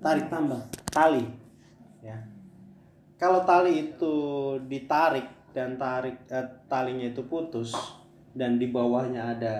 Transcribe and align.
tarik 0.00 0.26
tambah. 0.32 0.60
Tali. 0.90 1.24
Ya. 2.00 2.16
Kalau 3.20 3.44
tali 3.44 3.92
itu 3.92 4.14
ditarik 4.64 5.28
dan 5.52 5.76
tarik 5.76 6.16
eh, 6.32 6.48
talinya 6.66 7.06
itu 7.12 7.20
putus 7.28 7.76
dan 8.32 8.56
di 8.56 8.72
bawahnya 8.72 9.36
ada 9.36 9.56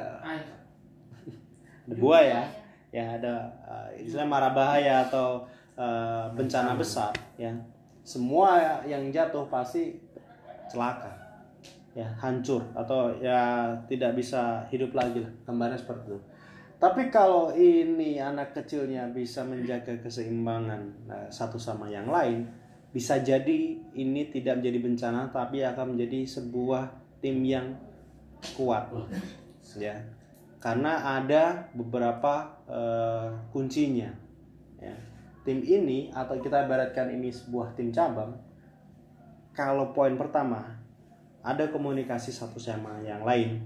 buaya 2.00 2.40
ya. 2.40 2.42
Ya 2.90 3.04
ada 3.21 3.34
eh, 3.68 4.03
istilah 4.03 4.26
mara 4.26 4.50
bahaya 4.50 5.06
atau 5.06 5.45
eh, 5.76 6.24
bencana 6.32 6.74
besar 6.74 7.12
ya. 7.36 7.52
Semua 8.00 8.80
yang 8.88 9.12
jatuh 9.12 9.46
pasti 9.52 10.00
celaka 10.72 11.20
ya 11.90 12.06
hancur 12.22 12.62
atau 12.72 13.10
ya 13.18 13.74
tidak 13.90 14.16
bisa 14.16 14.64
hidup 14.72 14.96
lagi 14.96 15.20
lah. 15.20 15.32
Gambarnya 15.44 15.76
seperti 15.76 16.16
itu 16.16 16.30
tapi 16.80 17.12
kalau 17.12 17.52
ini 17.52 18.16
anak 18.16 18.56
kecilnya 18.56 19.12
bisa 19.12 19.45
menjaga 19.45 20.01
keseimbangan 20.01 20.83
eh, 21.12 21.28
satu 21.28 21.60
sama 21.60 21.92
yang 21.92 22.09
lain 22.09 22.48
bisa 22.91 23.23
jadi 23.23 23.78
ini 23.95 24.32
tidak 24.34 24.59
menjadi 24.59 24.78
bencana 24.82 25.30
tapi 25.30 25.62
akan 25.62 25.95
menjadi 25.95 26.27
sebuah 26.27 26.90
tim 27.23 27.45
yang 27.46 27.77
kuat. 28.56 28.90
Ya 29.78 30.02
karena 30.59 31.20
ada 31.20 31.70
beberapa 31.77 32.59
eh, 32.66 33.28
kuncinya. 33.54 34.10
Ya 34.80 34.96
tim 35.46 35.62
ini 35.62 36.10
atau 36.10 36.40
kita 36.40 36.66
ibaratkan 36.66 37.12
ini 37.15 37.30
sebuah 37.30 37.76
tim 37.78 37.95
cabang 37.95 38.37
kalau 39.54 39.92
poin 39.96 40.16
pertama 40.20 40.80
ada 41.40 41.68
komunikasi 41.70 42.34
satu 42.34 42.59
sama 42.59 42.98
yang 43.06 43.23
lain. 43.23 43.62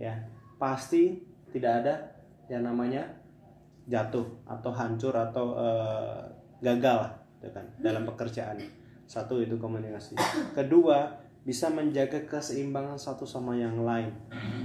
Ya 0.00 0.30
pasti 0.56 1.20
tidak 1.52 1.72
ada 1.84 2.15
yang 2.46 2.62
namanya 2.62 3.02
jatuh 3.86 4.26
atau 4.46 4.70
hancur 4.74 5.14
atau 5.14 5.54
eh, 5.54 6.22
gagal 6.62 7.06
gitu 7.38 7.52
kan 7.54 7.66
dalam 7.78 8.02
pekerjaan. 8.02 8.58
Satu 9.06 9.38
itu 9.38 9.54
komunikasi. 9.54 10.18
Kedua 10.50 11.14
bisa 11.46 11.70
menjaga 11.70 12.26
keseimbangan 12.26 12.98
satu 12.98 13.22
sama 13.22 13.54
yang 13.54 13.86
lain. 13.86 14.10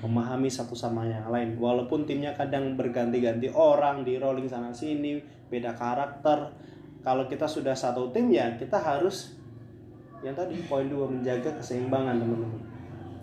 Memahami 0.02 0.50
satu 0.50 0.74
sama 0.74 1.06
yang 1.06 1.30
lain. 1.30 1.62
Walaupun 1.62 2.10
timnya 2.10 2.34
kadang 2.34 2.74
berganti-ganti 2.74 3.54
orang 3.54 4.02
di 4.02 4.18
rolling 4.18 4.50
sana 4.50 4.74
sini 4.74 5.22
beda 5.46 5.78
karakter. 5.78 6.50
Kalau 7.06 7.30
kita 7.30 7.46
sudah 7.46 7.78
satu 7.78 8.10
tim 8.10 8.34
ya 8.34 8.58
kita 8.58 8.82
harus 8.82 9.38
yang 10.26 10.34
tadi 10.34 10.58
poin 10.66 10.90
dua 10.90 11.06
menjaga 11.06 11.54
keseimbangan 11.62 12.18
teman-teman. 12.18 12.62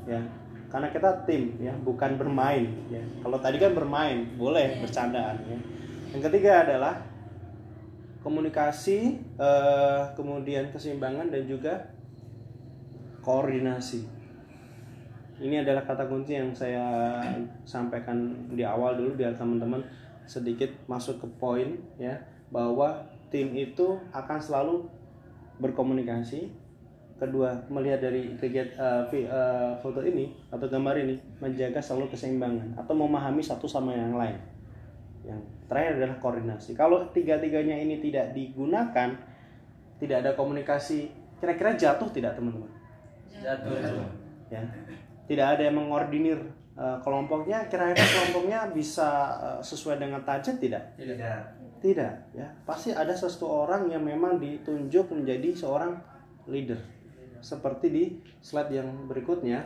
Ya 0.07 0.23
karena 0.69 0.93
kita 0.93 1.25
tim 1.25 1.57
ya 1.59 1.73
bukan 1.81 2.21
bermain 2.21 2.69
ya. 2.93 3.01
Kalau 3.25 3.41
tadi 3.41 3.57
kan 3.57 3.73
bermain 3.73 4.29
boleh 4.37 4.85
bercandaan 4.85 5.41
ya. 5.49 5.59
Yang 6.13 6.23
ketiga 6.29 6.69
adalah 6.69 6.95
komunikasi 8.21 9.17
eh, 9.41 10.03
kemudian 10.13 10.69
keseimbangan 10.69 11.33
dan 11.33 11.49
juga 11.49 11.89
koordinasi. 13.25 14.05
Ini 15.39 15.63
adalah 15.63 15.87
kata 15.87 16.11
kunci 16.11 16.35
yang 16.35 16.51
saya 16.51 17.23
sampaikan 17.63 18.51
di 18.51 18.67
awal 18.67 18.99
dulu 18.99 19.15
biar 19.15 19.39
teman-teman 19.39 19.81
sedikit 20.29 20.69
masuk 20.91 21.23
ke 21.23 21.29
poin 21.39 21.79
ya 21.97 22.19
bahwa 22.51 23.07
tim 23.33 23.55
itu 23.55 23.97
akan 24.11 24.39
selalu 24.43 24.77
berkomunikasi 25.63 26.51
kedua 27.19 27.51
melihat 27.67 27.99
dari 27.99 28.39
kegiatan 28.39 28.79
uh, 28.79 29.03
vi- 29.11 29.27
uh, 29.27 29.75
foto 29.83 29.99
ini 30.07 30.31
atau 30.55 30.71
gambar 30.71 30.95
ini 31.03 31.19
menjaga 31.43 31.83
selalu 31.83 32.15
keseimbangan 32.15 32.79
atau 32.79 32.95
memahami 32.95 33.43
satu 33.43 33.67
sama 33.67 33.91
yang 33.91 34.15
lain. 34.15 34.39
Yang 35.27 35.41
terakhir 35.67 35.93
adalah 35.99 36.17
koordinasi. 36.23 36.79
Kalau 36.79 37.11
tiga-tiganya 37.11 37.75
ini 37.75 37.99
tidak 37.99 38.33
digunakan 38.39 39.19
tidak 39.99 40.17
ada 40.23 40.31
komunikasi 40.39 41.11
kira-kira 41.43 41.75
jatuh 41.75 42.07
tidak 42.15 42.39
teman-teman? 42.39 42.71
Jatuh. 43.43 43.75
ya. 44.47 44.63
Tidak 45.27 45.47
ada 45.59 45.63
yang 45.67 45.75
mengordinir 45.75 46.39
uh, 46.79 47.03
kelompoknya 47.03 47.67
kira-kira 47.67 48.07
kelompoknya 48.07 48.71
bisa 48.71 49.11
uh, 49.43 49.61
sesuai 49.61 49.99
dengan 49.99 50.23
target 50.23 50.55
tidak? 50.63 50.95
Tidak. 50.95 51.19
tidak 51.83 52.15
ya. 52.31 52.47
Pasti 52.63 52.95
ada 52.95 53.11
sesuatu 53.11 53.67
orang 53.67 53.91
yang 53.91 54.07
memang 54.07 54.39
ditunjuk 54.39 55.11
menjadi 55.11 55.51
seorang 55.51 55.99
leader 56.47 56.79
seperti 57.41 57.87
di 57.91 58.05
slide 58.43 58.73
yang 58.73 59.07
berikutnya. 59.07 59.65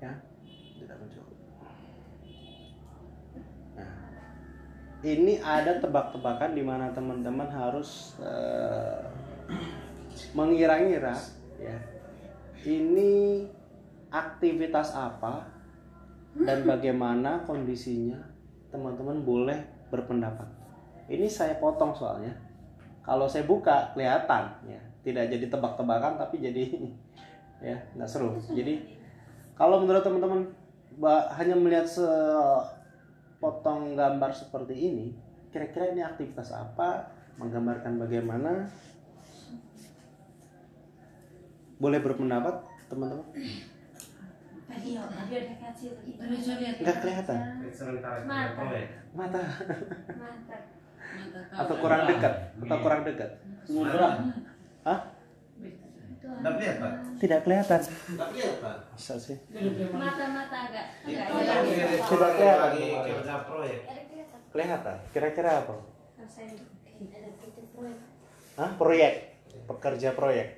Ya 0.00 0.12
tidak 0.80 0.96
muncul 0.96 1.24
nah 3.76 3.92
ini 5.06 5.38
ada 5.38 5.78
tebak-tebakan 5.78 6.56
di 6.56 6.64
mana 6.64 6.90
teman-teman 6.90 7.48
harus 7.52 8.18
eh, 8.18 9.06
mengira-ngira 10.34 11.14
ya 11.60 11.78
ini 12.66 13.46
aktivitas 14.10 14.96
apa 14.96 15.46
dan 16.34 16.64
bagaimana 16.70 17.46
kondisinya 17.46 18.18
teman-teman 18.70 19.26
boleh 19.26 19.58
berpendapat. 19.90 20.46
Ini 21.10 21.26
saya 21.26 21.58
potong 21.58 21.90
soalnya. 21.90 22.38
Kalau 23.02 23.26
saya 23.26 23.42
buka 23.42 23.90
kelihatan 23.90 24.62
ya 24.70 24.89
tidak 25.00 25.32
jadi 25.32 25.48
tebak-tebakan 25.48 26.20
tapi 26.20 26.44
jadi 26.44 26.64
ya 27.68 27.76
nggak 27.96 28.08
seru. 28.08 28.36
Jadi 28.52 28.84
kalau 29.56 29.80
menurut 29.84 30.04
teman-teman 30.04 30.44
hanya 31.36 31.56
melihat 31.56 31.88
sepotong 31.88 33.96
gambar 33.96 34.30
seperti 34.32 34.74
ini 34.76 35.06
kira-kira 35.50 35.90
ini 35.96 36.04
aktivitas 36.04 36.52
apa 36.52 37.08
menggambarkan 37.40 37.98
bagaimana? 37.98 38.68
Boleh 41.80 42.00
berpendapat 42.04 42.60
teman-teman? 42.92 43.24
Ya, 44.70 45.02
nggak 46.84 47.00
kelihatan? 47.00 47.38
Mata. 49.16 49.16
mata. 49.16 49.40
Atau 51.56 51.74
kurang 51.80 52.04
dekat? 52.06 52.34
Atau 52.60 52.78
kurang 52.84 53.00
dekat 53.08 53.30
Hah? 54.82 55.00
Tidak 56.20 56.56
lihat 56.56 56.76
pak. 56.78 56.92
tidak 57.18 57.40
kelihatan 57.42 57.80
Tidak 57.80 58.30
lihat 58.32 58.54
pak. 58.58 58.76
masa 58.88 59.14
sih 59.16 59.36
Mata-mata 59.90 60.58
Itu 61.04 61.12
jelas. 61.12 61.44
lagi 61.44 62.00
Coba 62.02 62.26
kelihatan. 62.32 62.60
lagi 62.66 62.84
kerja 63.12 63.34
proyek. 63.44 63.80
Kelihatan. 63.84 64.40
kelihatan 64.50 64.96
kira-kira 65.12 65.50
apa. 65.60 65.74
Hah? 68.56 68.70
proyek 68.76 69.14
pekerja 69.66 70.08
proyek 70.12 70.48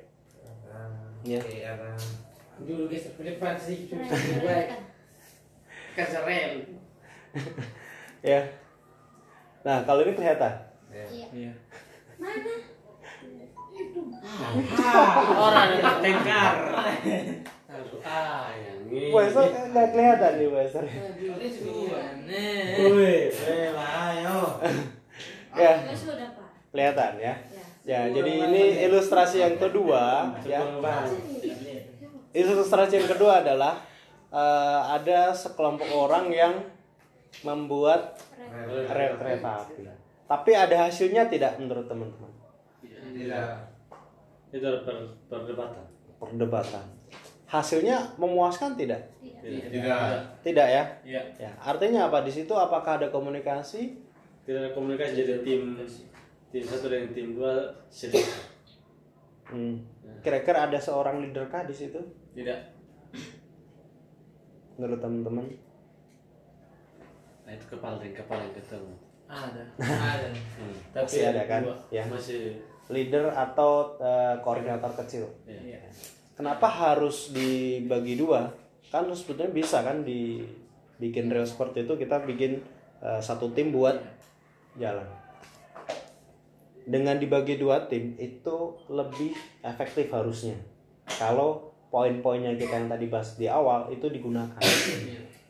Iya. 1.22 1.38
Ada. 1.38 1.94
Dulu 2.58 2.90
guys, 2.90 3.06
depan 3.16 3.54
sih. 3.54 3.86
Kerja 5.94 6.18
rel. 6.20 6.52
ya 8.20 8.40
nah 9.60 9.82
kalau 9.82 10.02
ini 10.02 10.12
kelihatan 10.12 10.52
Iya. 10.90 11.06
Iya. 11.32 11.52
Mana? 12.18 12.54
Orang 15.34 15.66
yang 15.72 15.82
bertengkar. 15.82 16.54
Lalu, 17.66 17.96
ah, 18.02 18.48
yang 18.54 18.80
ini. 18.86 19.10
Nggak 19.10 19.86
kelihatan 19.90 20.32
nih 20.36 20.48
Weser 20.48 20.84
Wih, 22.92 23.22
ayo. 23.74 24.38
ya 25.52 25.72
Ya 25.84 25.92
sudah, 25.92 26.28
Pak. 26.32 26.48
kelihatan 26.70 27.12
ya 27.18 27.34
Ya. 27.82 28.06
ya 28.06 28.14
jadi 28.14 28.32
ini 28.46 28.62
ilustrasi 28.86 29.42
yang 29.42 29.58
kedua 29.58 30.30
ya 30.42 30.62
ilustrasi 32.32 32.92
yang 32.96 33.08
kedua 33.10 33.42
adalah 33.42 33.82
eh, 34.30 34.80
ada 34.92 35.34
sekelompok 35.34 35.90
orang 35.90 36.30
yang 36.30 36.54
membuat 37.42 38.16
rel 38.88 39.12
kereta 39.16 39.66
api 39.66 39.82
tapi 40.24 40.50
ada 40.52 40.86
hasilnya 40.86 41.26
tidak 41.26 41.58
menurut 41.58 41.84
teman-teman 41.84 42.30
Tidak. 43.12 43.71
Itu 44.52 44.60
ada 44.62 44.84
per, 44.84 44.96
perdebatan. 45.32 45.84
perdebatan 46.20 46.84
hasilnya 47.52 48.16
memuaskan 48.16 48.72
tidak 48.72 49.00
Tidak. 49.20 50.40
tidak 50.40 50.68
ya 50.72 50.84
Iya. 51.04 51.22
ya 51.36 51.50
artinya 51.60 52.08
apa 52.08 52.24
di 52.24 52.32
situ 52.32 52.48
apakah 52.56 52.96
ada 52.96 53.12
komunikasi 53.12 53.92
Tidak 54.48 54.56
ada 54.56 54.70
komunikasi 54.72 55.12
jadi 55.20 55.44
tim 55.44 55.76
tim 56.48 56.64
satu 56.64 56.88
dengan 56.88 57.12
tim 57.12 57.36
dua 57.36 57.68
sedih. 57.92 58.24
Hmm. 59.52 59.84
kira-kira 60.24 60.64
ada 60.70 60.80
seorang 60.80 61.20
leader 61.20 61.44
kah 61.52 61.68
di 61.68 61.76
situ 61.76 62.00
Tidak. 62.32 62.60
menurut 64.76 65.00
teman-teman 65.00 65.46
Nah, 67.42 67.52
itu 67.52 67.66
kepala 67.68 67.98
dan 67.98 68.14
kepala 68.14 68.46
yang 68.46 68.54
ketemu. 68.54 68.94
Ada. 69.32 69.64
Ada. 69.80 70.28
Hmm. 70.60 70.76
Masih 70.92 71.24
ada 71.24 71.42
kan? 71.48 71.64
dua 71.64 71.76
Ya. 71.88 72.04
Masih. 72.04 72.60
leader 72.86 73.32
atau 73.32 73.96
eh, 73.96 74.36
koordinator 74.38 74.92
kecil 74.94 75.24
Iya. 75.48 75.80
kenapa 76.34 76.68
harus 76.68 77.32
dibagi 77.32 78.20
dua 78.20 78.52
kan 78.88 79.08
sebetulnya 79.08 79.48
bisa 79.48 79.80
kan 79.80 80.04
dibikin 80.04 81.32
real 81.32 81.48
seperti 81.48 81.88
itu 81.88 81.96
kita 81.96 82.20
bikin 82.22 82.60
eh, 83.00 83.16
satu 83.18 83.48
tim 83.56 83.72
buat 83.72 83.96
jalan 84.76 85.08
dengan 86.82 87.16
dibagi 87.16 87.56
dua 87.56 87.86
tim 87.86 88.12
itu 88.18 88.56
lebih 88.90 89.32
efektif 89.62 90.10
harusnya 90.10 90.58
kalau 91.06 91.72
poin-poinnya 91.88 92.58
kita 92.58 92.76
yang 92.76 92.88
tadi 92.90 93.06
bahas 93.06 93.38
di 93.38 93.46
awal 93.46 93.88
itu 93.88 94.10
digunakan 94.10 94.58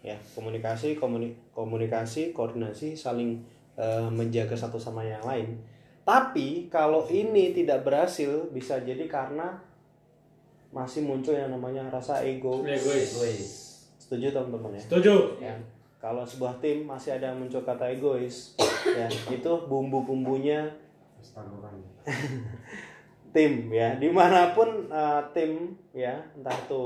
ya 0.03 0.15
komunikasi 0.37 0.95
komuni- 0.95 1.35
komunikasi 1.51 2.31
koordinasi 2.31 2.93
saling 2.93 3.41
eh, 3.77 4.09
menjaga 4.13 4.57
satu 4.57 4.77
sama 4.77 5.05
yang 5.05 5.23
lain. 5.25 5.57
Tapi 6.03 6.67
kalau 6.67 7.07
ini 7.07 7.55
tidak 7.55 7.87
berhasil 7.87 8.51
bisa 8.51 8.83
jadi 8.83 9.07
karena 9.07 9.63
masih 10.75 11.05
muncul 11.05 11.37
yang 11.37 11.53
namanya 11.53 11.87
rasa 11.93 12.25
ego. 12.25 12.65
Egois. 12.65 13.15
setuju 14.01 14.35
teman-teman 14.35 14.77
ya? 14.77 14.83
Setuju. 14.83 15.15
ya. 15.39 15.55
Kalau 16.03 16.27
sebuah 16.27 16.59
tim 16.59 16.83
masih 16.83 17.15
ada 17.15 17.31
yang 17.31 17.39
muncul 17.39 17.63
kata 17.63 17.87
egois 17.95 18.59
ya 18.83 19.07
itu 19.31 19.53
bumbu-bumbunya 19.71 20.67
tim 23.37 23.71
ya. 23.71 23.95
Di 23.95 24.11
mana 24.11 24.51
pun 24.51 24.91
uh, 24.91 25.23
tim 25.31 25.79
ya 25.95 26.19
entah 26.35 26.57
itu 26.67 26.85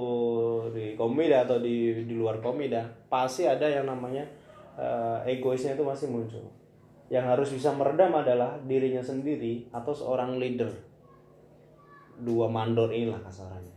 di 0.76 0.92
komida 0.92 1.48
atau 1.48 1.56
di 1.56 2.04
di 2.04 2.14
luar 2.14 2.44
komida 2.44 2.84
pasti 3.08 3.48
ada 3.48 3.64
yang 3.64 3.88
namanya 3.88 4.28
uh, 4.76 5.24
egoisnya 5.24 5.72
itu 5.72 5.86
masih 5.86 6.12
muncul 6.12 6.44
yang 7.06 7.30
harus 7.30 7.54
bisa 7.54 7.70
meredam 7.70 8.10
adalah 8.18 8.58
dirinya 8.66 8.98
sendiri 8.98 9.70
atau 9.70 9.94
seorang 9.94 10.42
leader. 10.42 10.70
Dua 12.18 12.50
mandor 12.50 12.90
inilah 12.90 13.22
kasarannya. 13.22 13.74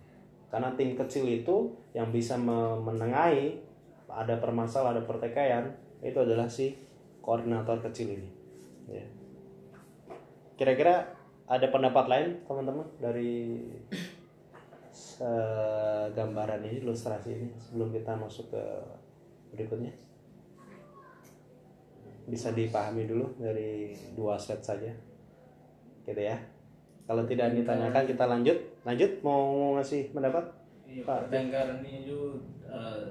Karena 0.50 0.74
tim 0.74 0.98
kecil 0.98 1.30
itu 1.30 1.70
yang 1.94 2.10
bisa 2.10 2.34
me- 2.40 2.82
menengahi 2.82 3.62
ada 4.10 4.42
permasalahan 4.42 4.98
ada 4.98 5.04
pertikaian 5.06 5.66
itu 6.02 6.18
adalah 6.18 6.50
si 6.50 6.74
koordinator 7.22 7.78
kecil 7.86 8.18
ini. 8.18 8.30
Ya. 8.90 9.06
Kira-kira 10.58 11.14
ada 11.46 11.68
pendapat 11.70 12.06
lain 12.10 12.30
teman-teman 12.50 12.88
dari 12.98 13.62
gambaran 16.16 16.64
ini 16.66 16.82
ilustrasi 16.82 17.30
ini 17.36 17.48
sebelum 17.60 17.92
kita 17.92 18.16
masuk 18.16 18.56
ke 18.56 18.64
berikutnya 19.52 19.92
bisa 22.30 22.54
dipahami 22.54 23.10
dulu 23.10 23.26
dari 23.42 23.92
dua 24.14 24.38
slide 24.38 24.64
saja. 24.64 24.92
Gitu 26.06 26.22
ya. 26.22 26.38
Kalau 27.10 27.26
tidak 27.26 27.58
ditanyakan 27.58 28.06
kita 28.06 28.24
lanjut. 28.30 28.58
Lanjut 28.86 29.12
mau 29.26 29.74
ngasih 29.76 30.14
pendapat? 30.14 30.46
Iya, 30.90 31.06
Pak. 31.06 31.30
pertengkaran 31.30 31.86
ini 31.86 32.02
juga 32.10 32.42
eh, 32.66 33.06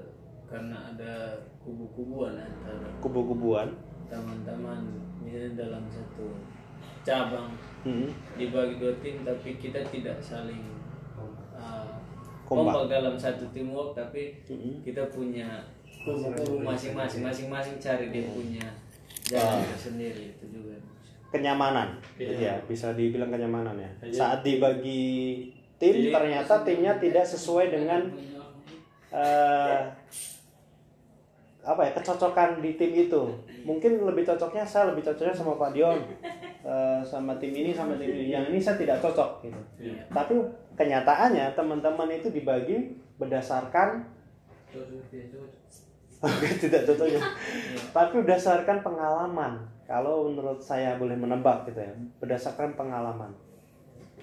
karena 0.50 0.90
ada 0.90 1.38
kubu-kubuan 1.62 2.34
antara 2.34 2.90
kubu-kubuan. 2.98 3.70
teman-teman 4.08 4.88
misalnya 5.20 5.52
dalam 5.68 5.84
satu 5.92 6.32
cabang 7.04 7.52
Hmm, 7.86 8.10
dibagi 8.34 8.80
dua 8.82 8.90
tim 8.98 9.22
tapi 9.22 9.54
kita 9.62 9.78
tidak 9.86 10.18
saling 10.18 10.64
eh, 11.54 11.92
Kompak. 12.42 12.74
kompak 12.74 12.84
dalam 12.90 13.14
satu 13.14 13.46
teamwork 13.54 13.94
tapi 13.94 14.34
hmm. 14.50 14.82
kita 14.82 15.06
punya 15.14 15.62
kubu-kubu 16.02 16.66
masing-masing 16.66 17.22
masing-masing. 17.22 17.76
cari 17.78 18.10
dia 18.10 18.26
punya 18.26 18.66
jalan 19.28 19.62
sendiri 19.76 20.32
itu 20.32 20.44
juga. 20.48 20.74
Kenyamanan. 21.28 22.00
Iya. 22.16 22.32
ya 22.40 22.54
bisa 22.64 22.96
dibilang 22.96 23.28
kenyamanan 23.28 23.76
ya. 23.76 23.90
Iya. 24.00 24.16
saat 24.16 24.40
dibagi 24.40 25.52
tim 25.76 25.94
Jadi- 25.94 26.10
ternyata 26.10 26.64
timnya 26.64 26.96
tidak 26.96 27.22
sesuai 27.22 27.68
dengan 27.68 28.00
eh, 29.08 29.80
apa 31.62 31.80
ya 31.84 31.92
kecocokan 31.92 32.64
di 32.64 32.80
tim 32.80 32.92
itu. 32.96 33.22
Mungkin 33.68 34.00
lebih 34.00 34.24
cocoknya 34.24 34.64
saya 34.64 34.88
lebih 34.88 35.04
cocoknya 35.04 35.36
sama 35.36 35.60
Pak 35.60 35.76
Dion 35.76 36.00
eh, 36.64 37.00
sama 37.04 37.36
tim 37.36 37.52
ini 37.52 37.76
sama 37.76 37.92
tim 38.00 38.08
ini. 38.08 38.32
Yang 38.32 38.44
ini 38.48 38.58
saya 38.58 38.76
tidak 38.80 38.98
cocok 39.04 39.44
gitu. 39.44 39.60
Iya. 39.84 40.08
tapi 40.08 40.34
kenyataannya 40.78 41.52
teman-teman 41.52 42.08
itu 42.08 42.32
dibagi 42.32 42.96
berdasarkan 43.18 44.06
Oke, 46.18 46.48
tidak 46.62 46.82
cocoknya. 46.88 47.22
Tapi 47.94 48.10
berdasarkan 48.22 48.82
pengalaman. 48.82 49.62
Kalau 49.88 50.28
menurut 50.28 50.60
saya 50.60 51.00
boleh 51.00 51.16
menebak 51.16 51.64
gitu 51.70 51.80
ya, 51.80 51.94
berdasarkan 52.20 52.76
pengalaman 52.76 53.32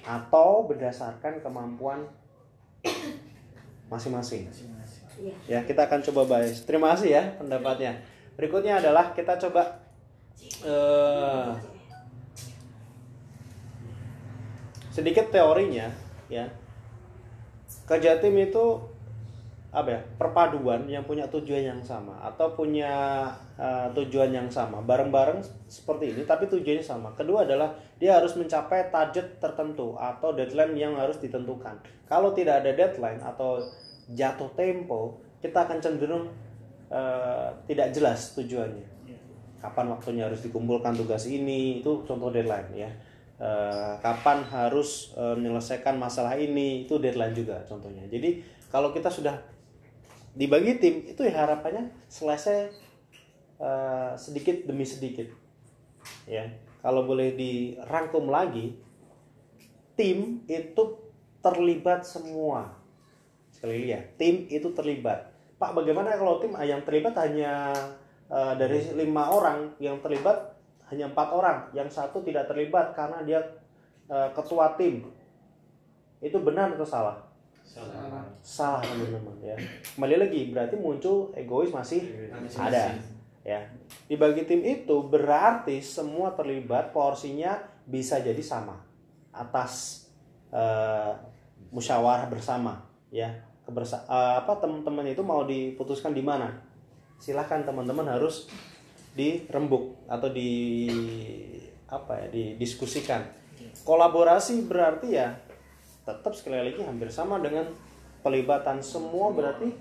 atau 0.05 0.69
berdasarkan 0.69 1.41
kemampuan 1.41 2.05
masing-masing. 3.89 4.45
Ya, 5.49 5.65
kita 5.65 5.89
akan 5.89 6.05
coba 6.05 6.37
bahas. 6.37 6.61
Terima 6.69 6.93
kasih 6.93 7.17
ya 7.17 7.23
pendapatnya. 7.41 7.97
Berikutnya 8.37 8.77
adalah 8.77 9.15
kita 9.17 9.39
coba 9.41 9.81
eh, 10.61 11.49
sedikit 14.93 15.33
teorinya 15.33 15.89
ya. 16.29 16.45
Kerja 17.89 18.21
tim 18.21 18.37
itu 18.37 18.94
apa 19.75 19.91
ya 19.91 20.01
perpaduan 20.15 20.87
yang 20.87 21.03
punya 21.03 21.27
tujuan 21.27 21.75
yang 21.75 21.81
sama 21.83 22.15
atau 22.23 22.55
punya 22.55 23.27
uh, 23.59 23.91
tujuan 23.91 24.31
yang 24.31 24.47
sama. 24.47 24.79
Bareng-bareng 24.79 25.43
seperti 25.67 26.15
ini 26.15 26.23
tapi 26.23 26.47
tujuannya 26.47 26.79
sama. 26.79 27.11
Kedua 27.11 27.43
adalah 27.43 27.75
dia 27.99 28.15
harus 28.15 28.39
mencapai 28.39 28.87
target 28.87 29.43
tertentu 29.43 29.99
atau 29.99 30.31
deadline 30.31 30.79
yang 30.79 30.95
harus 30.95 31.19
ditentukan. 31.19 31.75
Kalau 32.07 32.31
tidak 32.31 32.63
ada 32.63 32.71
deadline 32.71 33.19
atau 33.19 33.59
jatuh 34.15 34.47
tempo 34.55 35.19
kita 35.43 35.67
akan 35.67 35.77
cenderung 35.83 36.31
uh, 36.87 37.51
tidak 37.67 37.91
jelas 37.91 38.31
tujuannya. 38.39 38.95
Kapan 39.59 39.91
waktunya 39.91 40.23
harus 40.31 40.39
dikumpulkan 40.39 40.95
tugas 40.95 41.27
ini 41.27 41.83
itu 41.83 42.07
contoh 42.07 42.31
deadline 42.31 42.71
ya. 42.71 42.89
Eh, 43.35 43.93
kapan 43.99 44.47
harus 44.47 45.11
eh, 45.11 45.35
menyelesaikan 45.35 45.99
masalah 45.99 46.39
ini 46.39 46.87
itu 46.87 46.95
deadline 46.95 47.35
juga 47.35 47.59
contohnya. 47.67 48.07
Jadi 48.07 48.39
kalau 48.71 48.95
kita 48.95 49.11
sudah 49.11 49.35
dibagi 50.35 50.77
tim 50.83 50.95
itu 51.07 51.23
ya 51.23 51.47
harapannya 51.47 51.89
selesai 52.11 52.69
eh, 53.57 54.11
sedikit 54.19 54.67
demi 54.67 54.83
sedikit. 54.83 55.31
Ya 56.27 56.51
kalau 56.83 57.07
boleh 57.07 57.33
dirangkum 57.33 58.29
lagi 58.29 58.75
tim 59.95 60.43
itu 60.45 60.83
terlibat 61.39 62.03
semua. 62.03 62.75
Sekali 63.49 63.89
ya 63.89 64.03
tim 64.19 64.45
itu 64.51 64.75
terlibat. 64.75 65.31
Pak 65.55 65.71
bagaimana 65.71 66.19
kalau 66.19 66.43
tim 66.43 66.51
yang 66.59 66.83
terlibat 66.83 67.15
hanya 67.15 67.71
eh, 68.27 68.53
dari 68.59 68.91
lima 68.93 69.31
orang 69.31 69.73
yang 69.79 70.03
terlibat 70.03 70.51
hanya 70.91 71.09
empat 71.09 71.33
orang 71.33 71.57
yang 71.73 71.89
satu 71.89 72.21
tidak 72.21 72.51
terlibat 72.51 72.91
karena 72.91 73.23
dia 73.23 73.39
eh, 74.11 74.29
ketua 74.35 74.75
tim? 74.75 75.07
Itu 76.19 76.43
benar 76.43 76.75
atau 76.75 76.85
salah 76.85 77.24
salah. 77.65 78.81
Teman-teman 78.85 79.35
ya. 79.41 79.57
Kembali 79.97 80.15
lagi 80.21 80.41
berarti 80.53 80.75
muncul 80.77 81.33
egois 81.33 81.73
masih 81.73 82.29
ada 82.61 82.93
ya. 83.41 83.59
Dibagi 84.05 84.45
tim 84.45 84.61
itu 84.61 85.05
berarti 85.05 85.81
semua 85.81 86.33
terlibat 86.37 86.93
porsinya 86.93 87.57
bisa 87.85 88.21
jadi 88.21 88.41
sama 88.41 88.77
atas 89.33 90.05
eh, 90.53 91.11
musyawarah 91.73 92.29
bersama 92.29 92.85
ya. 93.09 93.33
Kebersa 93.65 94.05
eh, 94.05 94.33
apa 94.45 94.61
teman-teman 94.61 95.09
itu 95.09 95.25
mau 95.25 95.41
diputuskan 95.43 96.13
di 96.13 96.21
mana? 96.21 96.53
Silahkan 97.17 97.65
teman-teman 97.65 98.05
harus 98.05 98.45
dirembuk 99.15 99.95
atau 100.05 100.29
di 100.29 100.51
apa 101.89 102.25
ya 102.25 102.27
didiskusikan. 102.29 103.25
Kolaborasi 103.85 104.65
berarti 104.65 105.15
ya 105.15 105.44
tetap 106.05 106.33
sekali 106.37 106.61
lagi 106.61 106.85
hampir 106.85 107.09
sama 107.09 107.41
dengan 107.41 107.65
pelibatan 108.21 108.77
semua 108.77 109.33
berarti 109.33 109.73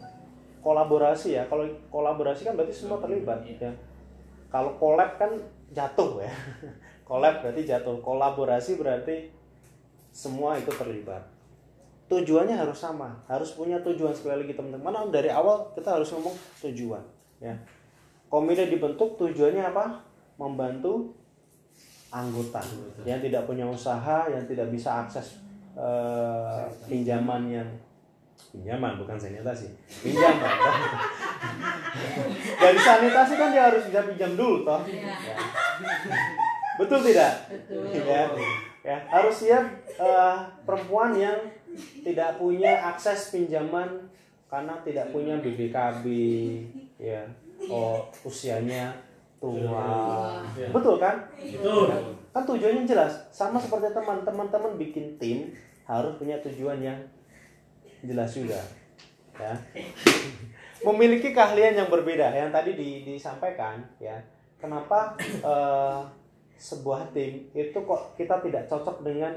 kolaborasi 0.64 1.37
ya. 1.37 1.45
Kalau 1.47 1.69
kolaborasi 1.93 2.49
kan 2.49 2.57
berarti 2.57 2.73
semua 2.73 2.97
terlibat 2.99 3.45
ya. 3.45 3.69
Kalau 4.49 4.73
collab 4.81 5.21
kan 5.21 5.31
jatuh 5.71 6.25
ya. 6.25 6.33
Collab 7.09 7.45
berarti 7.45 7.69
jatuh. 7.69 8.00
Kolaborasi 8.00 8.81
berarti 8.81 9.28
semua 10.09 10.57
itu 10.57 10.73
terlibat. 10.73 11.21
Tujuannya 12.09 12.57
harus 12.57 12.81
sama. 12.81 13.12
Harus 13.28 13.52
punya 13.52 13.76
tujuan 13.85 14.16
sekali 14.16 14.40
lagi 14.40 14.57
teman-teman. 14.57 15.12
Dari 15.12 15.28
awal 15.28 15.69
kita 15.76 16.00
harus 16.00 16.09
ngomong 16.16 16.33
tujuan 16.64 17.04
ya. 17.45 17.52
Komite 18.33 18.73
dibentuk 18.73 19.21
tujuannya 19.21 19.69
apa? 19.69 20.00
Membantu 20.40 21.12
anggota. 22.09 22.64
Yang 23.04 23.28
tidak 23.28 23.45
punya 23.45 23.69
usaha 23.69 24.25
yang 24.33 24.49
tidak 24.49 24.73
bisa 24.73 25.04
akses 25.04 25.45
eh, 25.75 26.62
pinjaman 26.87 27.43
yang 27.50 27.69
pinjaman 28.54 28.99
bukan 28.99 29.19
sanitasi 29.19 29.71
pinjaman. 30.02 30.38
Toh. 30.38 30.76
dari 32.62 32.78
sanitasi 32.78 33.35
kan 33.35 33.50
dia 33.50 33.62
harus 33.71 33.83
bisa 33.90 34.07
pinjam 34.07 34.38
dulu 34.38 34.62
toh. 34.62 34.81
Ya. 34.87 35.14
betul 36.78 37.00
tidak? 37.02 37.33
Ya 37.95 38.31
ya. 38.85 38.99
Harus 39.09 39.35
siap 39.43 39.64
eh, 39.99 40.37
perempuan 40.62 41.16
yang 41.16 41.38
tidak 42.04 42.38
punya 42.38 42.95
akses 42.95 43.35
pinjaman 43.35 44.07
karena 44.47 44.78
tidak 44.87 45.11
punya 45.11 45.40
BBKB 45.40 46.04
ya. 47.00 47.26
Oh 47.66 48.07
usianya 48.23 48.93
Wah. 49.50 50.40
Iya. 50.56 50.68
Betul 50.72 50.96
kan? 50.96 51.16
Betul. 51.36 51.88
Kan 52.32 52.42
tujuannya 52.48 52.88
jelas. 52.88 53.12
Sama 53.28 53.60
seperti 53.60 53.92
teman. 53.92 54.24
Teman-teman 54.24 54.80
bikin 54.80 55.20
tim 55.20 55.52
harus 55.84 56.16
punya 56.16 56.40
tujuan 56.40 56.80
yang 56.80 56.98
jelas 58.04 58.32
juga. 58.32 58.60
Ya. 59.36 59.52
Memiliki 60.86 61.32
keahlian 61.32 61.80
yang 61.80 61.88
berbeda 61.88 62.28
yang 62.32 62.52
tadi 62.52 62.76
di- 62.76 63.02
disampaikan 63.04 63.80
ya. 63.96 64.20
Kenapa 64.60 65.16
eh, 65.20 66.00
sebuah 66.56 67.12
tim 67.12 67.48
itu 67.52 67.76
kok 67.76 68.16
kita 68.16 68.40
tidak 68.40 68.64
cocok 68.68 69.04
dengan 69.04 69.32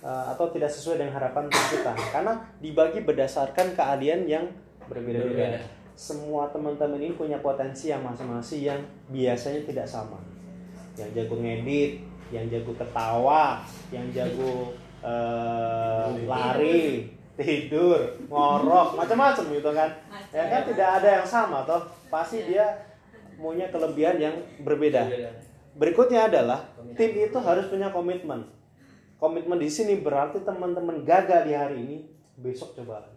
eh, 0.00 0.24
atau 0.32 0.48
tidak 0.52 0.72
sesuai 0.72 1.00
dengan 1.00 1.16
harapan 1.16 1.48
kita? 1.48 1.92
Karena 2.12 2.40
dibagi 2.60 3.00
berdasarkan 3.04 3.76
keahlian 3.76 4.24
yang 4.24 4.44
berbeda-beda. 4.88 5.32
Berbeda. 5.32 5.60
Semua 5.96 6.52
teman-teman 6.52 7.00
ini 7.00 7.16
punya 7.16 7.40
potensi 7.40 7.88
yang 7.88 8.04
masing-masing 8.04 8.60
yang 8.62 8.80
biasanya 9.08 9.64
tidak 9.64 9.88
sama 9.88 10.20
yang 10.96 11.10
jago 11.12 11.36
ngedit, 11.38 12.00
yang 12.32 12.44
jago 12.48 12.72
ketawa, 12.74 13.60
yang 13.92 14.06
jago 14.10 14.72
eh, 15.04 16.06
lari, 16.24 17.12
tidur, 17.36 18.16
ngorok, 18.26 18.96
macam-macam 18.96 19.44
gitu 19.52 19.70
kan. 19.76 19.90
Ya 20.32 20.44
kan 20.48 20.62
tidak 20.64 20.88
ada 21.00 21.08
yang 21.20 21.26
sama 21.28 21.62
toh. 21.68 21.84
Pasti 22.08 22.48
dia 22.48 22.96
punya 23.36 23.68
kelebihan 23.68 24.16
yang 24.16 24.36
berbeda. 24.64 25.04
Berikutnya 25.76 26.32
adalah 26.32 26.64
tim 26.96 27.12
itu 27.12 27.36
harus 27.36 27.68
punya 27.68 27.92
komitmen. 27.92 28.48
Komitmen 29.20 29.60
di 29.60 29.68
sini 29.68 30.00
berarti 30.00 30.40
teman-teman 30.44 31.04
gagal 31.04 31.48
di 31.48 31.52
hari 31.56 31.76
ini, 31.80 31.96
besok 32.40 32.76
coba 32.76 33.04
lagi. 33.04 33.15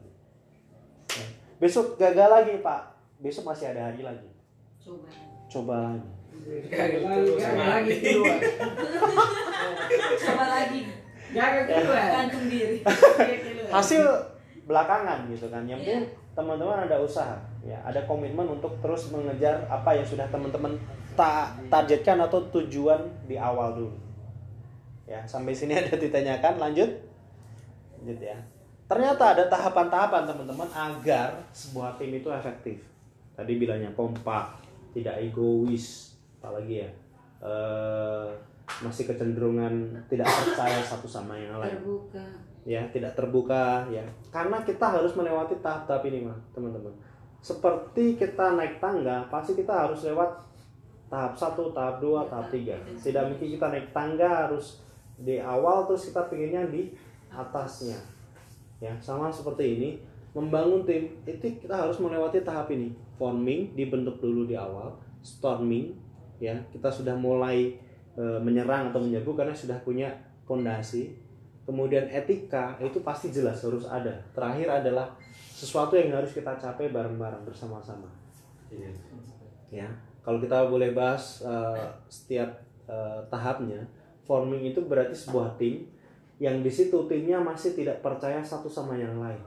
Ya. 1.59 1.67
Besok 1.67 1.99
gagal 1.99 2.29
lagi, 2.31 2.53
Pak. 2.63 2.81
Besok 3.19 3.51
masih 3.51 3.75
ada 3.75 3.91
hari 3.91 3.99
lagi. 3.99 4.31
Coba. 4.79 5.03
Coba 5.51 5.75
lagi. 5.91 6.07
Gagal 6.71 7.01
lagi, 7.03 7.31
gagal 7.35 7.67
lagi 7.67 7.93
kedua. 7.99 8.35
Coba 10.23 10.45
lagi. 10.47 10.81
Gagal 11.35 11.63
kedua. 11.67 11.99
Gantung 12.15 12.45
diri. 12.47 12.79
hasil 13.69 14.01
belakangan 14.65 15.29
gitu 15.33 15.49
kan 15.49 15.65
yang 15.65 15.81
penting 15.81 16.09
teman-teman 16.37 16.85
ada 16.85 17.01
usaha 17.01 17.41
ya 17.65 17.81
ada 17.81 18.05
komitmen 18.05 18.45
untuk 18.45 18.77
terus 18.85 19.09
mengejar 19.09 19.65
apa 19.65 19.97
yang 19.97 20.05
sudah 20.05 20.29
teman-teman 20.29 20.77
ta 21.17 21.51
targetkan 21.73 22.21
atau 22.21 22.45
tujuan 22.53 23.01
di 23.25 23.35
awal 23.35 23.73
dulu 23.73 23.97
ya 25.09 25.25
sampai 25.25 25.57
sini 25.57 25.73
ada 25.81 25.97
ditanyakan 25.97 26.61
lanjut 26.61 26.89
lanjut 27.97 28.19
ya 28.21 28.37
ternyata 28.89 29.37
ada 29.37 29.45
tahapan-tahapan 29.45 30.25
teman-teman 30.25 30.69
agar 30.73 31.29
sebuah 31.53 31.93
tim 32.01 32.09
itu 32.17 32.25
efektif. 32.33 32.81
Tadi 33.37 33.53
bilangnya 33.61 33.93
kompak 33.93 34.57
tidak 34.97 35.21
egois 35.21 36.17
apalagi 36.41 36.81
ya. 36.81 36.89
Eh, 37.45 38.27
masih 38.81 39.05
kecenderungan 39.05 39.93
tidak 40.09 40.25
percaya 40.25 40.81
satu 40.81 41.05
sama 41.05 41.37
yang 41.37 41.61
lain. 41.61 41.77
Terbuka. 41.77 42.25
ya 42.65 42.81
tidak 42.89 43.13
terbuka 43.13 43.85
ya. 43.93 44.03
Karena 44.33 44.65
kita 44.65 44.89
harus 44.89 45.13
melewati 45.13 45.61
tahap-tahap 45.61 46.03
ini 46.09 46.25
mah 46.25 46.37
teman-teman. 46.51 46.91
Seperti 47.45 48.17
kita 48.17 48.57
naik 48.57 48.81
tangga 48.81 49.29
pasti 49.29 49.53
kita 49.53 49.87
harus 49.87 50.01
lewat 50.03 50.49
tahap 51.07 51.37
satu 51.37 51.71
tahap 51.71 52.01
dua 52.01 52.25
tahap 52.25 52.49
tiga. 52.49 52.73
Tidak 52.97 53.23
mungkin 53.29 53.47
kita 53.53 53.69
naik 53.69 53.93
tangga 53.93 54.49
harus 54.49 54.81
di 55.13 55.37
awal 55.37 55.85
terus 55.85 56.09
kita 56.09 56.25
pinginnya 56.25 56.65
di 56.67 56.89
atasnya 57.29 58.18
ya 58.79 58.95
sama 59.03 59.27
seperti 59.27 59.75
ini 59.75 59.89
membangun 60.31 60.87
tim 60.87 61.19
itu 61.27 61.59
kita 61.59 61.75
harus 61.75 61.99
melewati 61.99 62.41
tahap 62.43 62.71
ini. 62.71 62.95
Forming 63.19 63.75
dibentuk 63.75 64.23
dulu 64.23 64.47
di 64.47 64.55
awal 64.55 64.95
storming 65.19 65.91
ya 66.39 66.55
kita 66.71 66.87
sudah 66.87 67.11
mulai 67.19 67.75
e, 68.15 68.23
menyerang 68.39 68.95
atau 68.95 69.03
menyerbu 69.03 69.35
karena 69.35 69.51
sudah 69.51 69.75
punya 69.83 70.07
fondasi 70.47 71.11
kemudian 71.67 72.07
etika 72.07 72.79
itu 72.79 73.03
pasti 73.03 73.29
jelas 73.29 73.59
harus 73.61 73.83
ada. 73.85 74.23
Terakhir 74.31 74.81
adalah 74.81 75.13
sesuatu 75.51 75.99
yang 75.99 76.15
harus 76.15 76.31
kita 76.31 76.55
capai 76.55 76.89
bareng-bareng 76.89 77.43
bersama-sama. 77.43 78.07
Ya 79.69 79.91
kalau 80.23 80.39
kita 80.39 80.67
boleh 80.69 80.93
bahas 80.93 81.41
eh, 81.43 81.87
setiap 82.05 82.61
eh, 82.85 83.19
tahapnya 83.33 83.81
forming 84.29 84.69
itu 84.69 84.81
berarti 84.85 85.17
sebuah 85.17 85.57
tim 85.57 85.89
yang 86.39 86.63
di 86.63 86.71
situ 86.71 86.95
timnya 87.05 87.37
masih 87.43 87.75
tidak 87.75 87.99
percaya 87.99 88.39
satu 88.39 88.71
sama 88.71 88.95
yang 88.95 89.19
lain. 89.19 89.43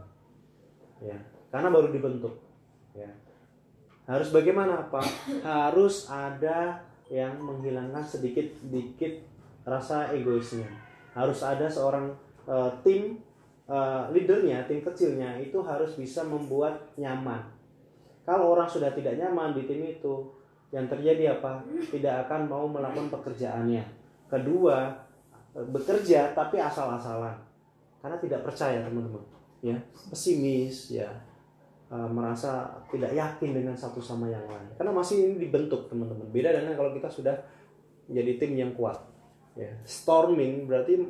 Ya 1.00 1.18
karena 1.52 1.68
baru 1.68 1.92
dibentuk. 1.92 2.32
Ya. 2.96 3.12
Harus 4.08 4.32
bagaimana 4.32 4.88
pak? 4.88 5.04
Harus 5.44 6.08
ada 6.08 6.80
yang 7.12 7.36
menghilangkan 7.36 8.00
sedikit 8.00 8.48
sedikit 8.56 9.20
rasa 9.68 10.08
egoisnya. 10.16 10.64
Harus 11.12 11.44
ada 11.44 11.68
seorang 11.68 12.08
eh, 12.48 12.70
tim 12.80 13.20
eh, 13.68 14.02
leadernya 14.16 14.64
tim 14.64 14.80
kecilnya 14.80 15.36
itu 15.38 15.60
harus 15.60 15.92
bisa 16.00 16.24
membuat 16.24 16.80
nyaman. 16.96 17.44
Kalau 18.24 18.56
orang 18.56 18.66
sudah 18.66 18.88
tidak 18.96 19.20
nyaman 19.20 19.52
di 19.52 19.68
tim 19.68 19.84
itu 19.84 20.32
yang 20.72 20.88
terjadi 20.88 21.36
apa? 21.36 21.60
Tidak 21.68 22.26
akan 22.26 22.48
mau 22.48 22.64
melakukan 22.64 23.12
pekerjaannya. 23.12 23.84
Kedua 24.32 25.01
bekerja 25.52 26.32
tapi 26.32 26.56
asal-asalan. 26.58 27.36
Karena 28.00 28.16
tidak 28.18 28.40
percaya 28.42 28.82
teman-teman. 28.82 29.22
Ya 29.62 29.78
pesimis 30.10 30.90
ya. 30.90 31.08
Eh, 31.92 32.08
merasa 32.08 32.72
tidak 32.88 33.12
yakin 33.12 33.52
dengan 33.52 33.76
satu 33.76 34.00
sama 34.00 34.26
yang 34.32 34.42
lain. 34.48 34.72
Karena 34.80 34.92
masih 34.96 35.28
ini 35.28 35.36
dibentuk 35.36 35.92
teman-teman. 35.92 36.24
Beda 36.32 36.50
dengan 36.56 36.74
kalau 36.74 36.96
kita 36.96 37.12
sudah 37.12 37.36
menjadi 38.08 38.32
tim 38.40 38.52
yang 38.56 38.72
kuat. 38.72 38.96
Ya 39.52 39.68
storming 39.84 40.64
berarti 40.64 41.04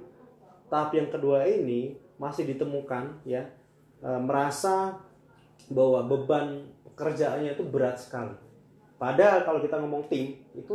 tahap 0.67 0.91
yang 0.99 1.09
kedua 1.09 1.47
ini 1.47 1.95
masih 2.19 2.45
ditemukan 2.51 3.23
ya. 3.23 3.47
Eh, 4.03 4.21
merasa 4.21 4.99
bahwa 5.71 6.05
beban 6.05 6.67
pekerjaannya 6.93 7.55
itu 7.55 7.65
berat 7.65 7.97
sekali. 7.97 8.35
Padahal 8.99 9.43
kalau 9.43 9.59
kita 9.63 9.79
ngomong 9.79 10.07
tim 10.11 10.39
itu 10.55 10.75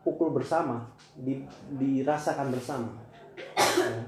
dipukul 0.00 0.32
bersama 0.32 0.80
di- 1.14 1.44
dirasakan 1.76 2.48
bersama 2.48 2.88
Ya. 3.56 4.00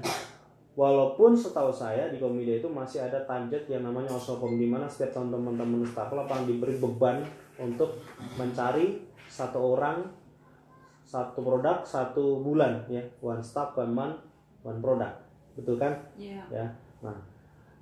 Walaupun 0.73 1.37
setahu 1.37 1.69
saya 1.69 2.09
di 2.09 2.17
Komedia 2.17 2.57
itu 2.57 2.65
masih 2.65 3.05
ada 3.05 3.21
target 3.23 3.69
yang 3.69 3.85
namanya 3.85 4.09
Osopom 4.09 4.57
di 4.57 4.65
mana 4.65 4.89
setiap 4.89 5.13
tahun 5.13 5.29
teman-teman 5.29 5.85
staf 5.85 6.09
lapangan 6.09 6.49
diberi 6.49 6.81
beban 6.81 7.21
untuk 7.55 8.01
mencari 8.33 9.05
satu 9.25 9.77
orang 9.77 10.01
satu 11.05 11.45
produk 11.45 11.85
satu 11.85 12.41
bulan 12.41 12.81
ya 12.89 13.01
one 13.21 13.41
staff 13.41 13.77
one 13.77 13.93
month 13.93 14.17
one 14.65 14.81
product 14.81 15.13
betul 15.53 15.77
kan 15.77 15.93
Iya. 16.17 16.41
ya 16.49 16.65
nah 17.01 17.13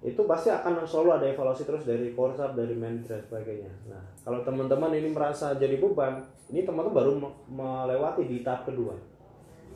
itu 0.02 0.18
pasti 0.26 0.50
akan 0.50 0.82
selalu 0.82 1.22
ada 1.22 1.26
evaluasi 1.30 1.62
terus 1.62 1.86
dari 1.86 2.18
korsap 2.18 2.58
dari 2.58 2.74
manajer 2.74 3.22
sebagainya. 3.22 3.70
Nah 3.86 4.02
kalau 4.26 4.42
teman-teman 4.42 4.90
ini 4.98 5.14
merasa 5.14 5.54
jadi 5.54 5.78
beban 5.78 6.26
ini 6.50 6.66
teman-teman 6.66 6.98
baru 6.98 7.12
me- 7.22 7.38
melewati 7.54 8.26
di 8.26 8.42
tahap 8.42 8.66
kedua. 8.66 8.98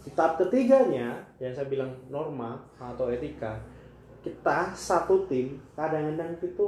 Di 0.02 0.10
tahap 0.18 0.42
ketiganya 0.42 1.22
yang 1.38 1.54
saya 1.54 1.70
bilang 1.70 1.94
norma 2.10 2.58
atau 2.82 3.14
etika 3.14 3.62
kita 4.26 4.74
satu 4.74 5.30
tim 5.30 5.62
kadang-kadang 5.78 6.34
itu 6.42 6.68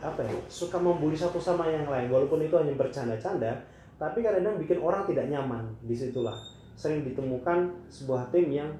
apa 0.00 0.24
ya 0.24 0.32
suka 0.48 0.80
membuli 0.80 1.12
satu 1.12 1.36
sama 1.36 1.68
yang 1.68 1.84
lain. 1.84 2.08
Walaupun 2.08 2.40
itu 2.40 2.56
hanya 2.56 2.72
bercanda-canda 2.80 3.60
tapi 4.00 4.24
kadang-kadang 4.24 4.56
bikin 4.56 4.80
orang 4.80 5.04
tidak 5.04 5.28
nyaman. 5.28 5.68
Di 5.84 5.92
situlah 5.92 6.40
sering 6.80 7.04
ditemukan 7.04 7.92
sebuah 7.92 8.32
tim 8.32 8.48
yang 8.48 8.72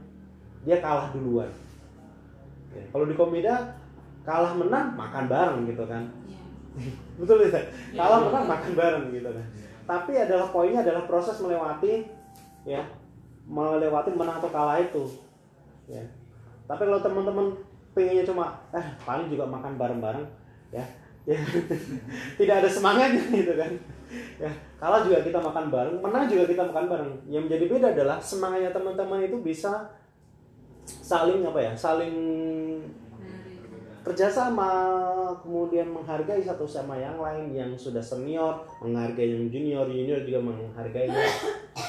dia 0.65 0.81
kalah 0.81 1.13
duluan. 1.13 1.53
Ya, 2.73 2.87
kalau 2.89 3.05
di 3.05 3.13
komeda 3.13 3.80
kalah 4.25 4.53
menang 4.57 4.95
makan 4.95 5.25
bareng 5.27 5.59
gitu 5.69 5.85
kan. 5.89 6.05
Iya. 6.29 6.41
betul 7.21 7.37
tidak 7.49 7.73
kalah 7.97 8.21
menang 8.29 8.47
makan 8.47 8.73
bareng 8.77 9.05
gitu 9.13 9.31
kan. 9.33 9.47
Tapi 9.89 10.13
adalah 10.15 10.47
poinnya 10.55 10.81
adalah 10.87 11.03
proses 11.09 11.37
melewati 11.43 12.07
ya 12.63 12.85
melewati 13.49 14.15
menang 14.15 14.39
atau 14.39 14.51
kalah 14.53 14.79
itu 14.79 15.05
ya. 15.91 16.03
Tapi 16.71 16.83
kalau 16.87 17.03
teman-teman 17.03 17.47
pengennya 17.91 18.23
cuma 18.23 18.63
eh 18.71 18.87
paling 19.03 19.27
juga 19.27 19.51
makan 19.51 19.75
bareng-bareng 19.75 20.27
ya 20.71 20.85
ya. 21.27 21.39
Tidak 22.39 22.55
ada 22.63 22.69
semangatnya 22.71 23.25
gitu 23.43 23.55
kan. 23.59 23.73
Ya 24.39 24.51
kalah 24.79 25.03
juga 25.03 25.23
kita 25.27 25.39
makan 25.43 25.67
bareng 25.73 25.97
menang 25.99 26.31
juga 26.31 26.45
kita 26.47 26.63
makan 26.71 26.87
bareng. 26.87 27.11
Yang 27.27 27.43
menjadi 27.51 27.65
beda 27.67 27.87
adalah 27.99 28.19
semangatnya 28.23 28.71
teman-teman 28.71 29.27
itu 29.27 29.37
bisa 29.43 29.91
saling 30.87 31.43
apa 31.47 31.61
ya 31.61 31.73
saling 31.75 32.15
kerjasama 34.01 34.71
kemudian 35.45 35.93
menghargai 35.93 36.41
satu 36.41 36.65
sama 36.65 36.97
yang 36.97 37.21
lain 37.21 37.53
yang 37.53 37.71
sudah 37.77 38.01
senior 38.01 38.65
menghargai 38.81 39.37
yang 39.37 39.47
junior 39.53 39.85
junior 39.89 40.21
juga 40.25 40.41
menghargai 40.41 41.09
yang 41.09 41.33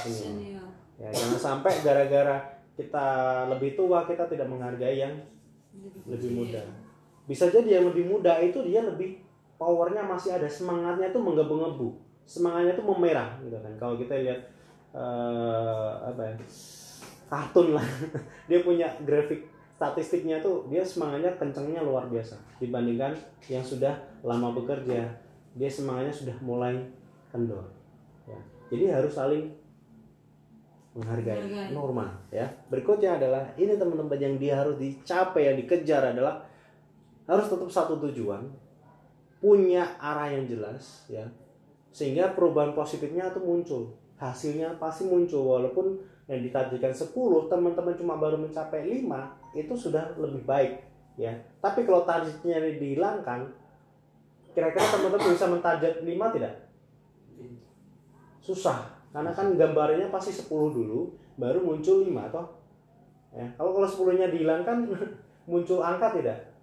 senior. 0.06 0.68
Ya 1.00 1.10
jangan 1.10 1.40
sampai 1.40 1.74
gara-gara 1.82 2.62
kita 2.76 3.08
lebih 3.52 3.80
tua 3.80 4.04
kita 4.06 4.28
tidak 4.28 4.48
menghargai 4.48 5.00
yang 5.00 5.16
lebih 6.06 6.32
muda. 6.36 6.62
Bisa 7.26 7.48
jadi 7.48 7.80
yang 7.80 7.92
lebih 7.92 8.08
muda 8.08 8.40
itu 8.44 8.60
dia 8.64 8.84
lebih 8.84 9.24
powernya 9.56 10.04
masih 10.04 10.36
ada 10.36 10.50
semangatnya 10.50 11.14
itu 11.14 11.20
menggebu-gebu 11.22 12.12
semangatnya 12.26 12.80
tuh 12.80 12.88
memerah 12.88 13.36
gitu 13.44 13.58
kan. 13.60 13.74
Kalau 13.76 13.96
kita 14.00 14.14
lihat 14.24 14.40
eh, 14.96 15.92
apa 16.08 16.22
ya 16.24 16.36
kartun 17.32 17.76
lah. 17.76 17.88
Dia 18.52 18.60
punya 18.64 18.88
grafik 19.04 19.51
statistiknya 19.82 20.38
tuh 20.38 20.70
dia 20.70 20.86
semangatnya 20.86 21.34
kencengnya 21.42 21.82
luar 21.82 22.06
biasa 22.06 22.38
dibandingkan 22.62 23.18
yang 23.50 23.66
sudah 23.66 23.98
lama 24.22 24.54
bekerja 24.54 25.10
dia 25.58 25.70
semangatnya 25.74 26.14
sudah 26.14 26.38
mulai 26.46 26.78
kendor 27.34 27.66
ya. 28.30 28.38
jadi 28.70 29.02
harus 29.02 29.18
saling 29.18 29.50
menghargai 30.94 31.42
Menghargai. 31.42 31.74
norma 31.74 32.14
ya 32.30 32.46
berikutnya 32.70 33.18
adalah 33.18 33.42
ini 33.58 33.74
teman-teman 33.74 34.22
yang 34.22 34.38
dia 34.38 34.62
harus 34.62 34.78
dicapai 34.78 35.50
yang 35.50 35.58
dikejar 35.58 36.14
adalah 36.14 36.46
harus 37.26 37.50
tetap 37.50 37.70
satu 37.74 37.98
tujuan 38.06 38.46
punya 39.42 39.98
arah 39.98 40.30
yang 40.30 40.46
jelas 40.46 41.10
ya 41.10 41.26
sehingga 41.90 42.38
perubahan 42.38 42.78
positifnya 42.78 43.34
itu 43.34 43.42
muncul 43.42 43.98
hasilnya 44.22 44.78
pasti 44.78 45.10
muncul 45.10 45.42
walaupun 45.42 45.98
yang 46.32 46.48
ditargetkan 46.48 46.96
10 46.96 47.12
teman-teman 47.52 47.92
cuma 48.00 48.16
baru 48.16 48.40
mencapai 48.40 48.88
5 48.88 49.04
itu 49.52 49.74
sudah 49.76 50.16
lebih 50.16 50.48
baik 50.48 50.80
ya. 51.20 51.36
Tapi 51.60 51.84
kalau 51.84 52.08
targetnya 52.08 52.64
dihilangkan 52.80 53.52
kira-kira 54.56 54.88
teman-teman 54.96 55.36
bisa 55.36 55.48
mentarget 55.52 55.96
5 56.08 56.08
tidak? 56.08 56.54
Susah 58.40 58.96
karena 59.12 59.36
kan 59.36 59.60
gambarnya 59.60 60.08
pasti 60.08 60.32
10 60.32 60.48
dulu 60.48 61.12
baru 61.36 61.60
muncul 61.60 62.08
5 62.08 62.08
toh. 62.32 62.48
Ya 63.36 63.52
kalau 63.60 63.76
kalau 63.76 64.16
10 64.16 64.24
nya 64.24 64.32
dihilangkan 64.32 64.88
muncul 65.52 65.84
angka 65.84 66.16
tidak? 66.16 66.56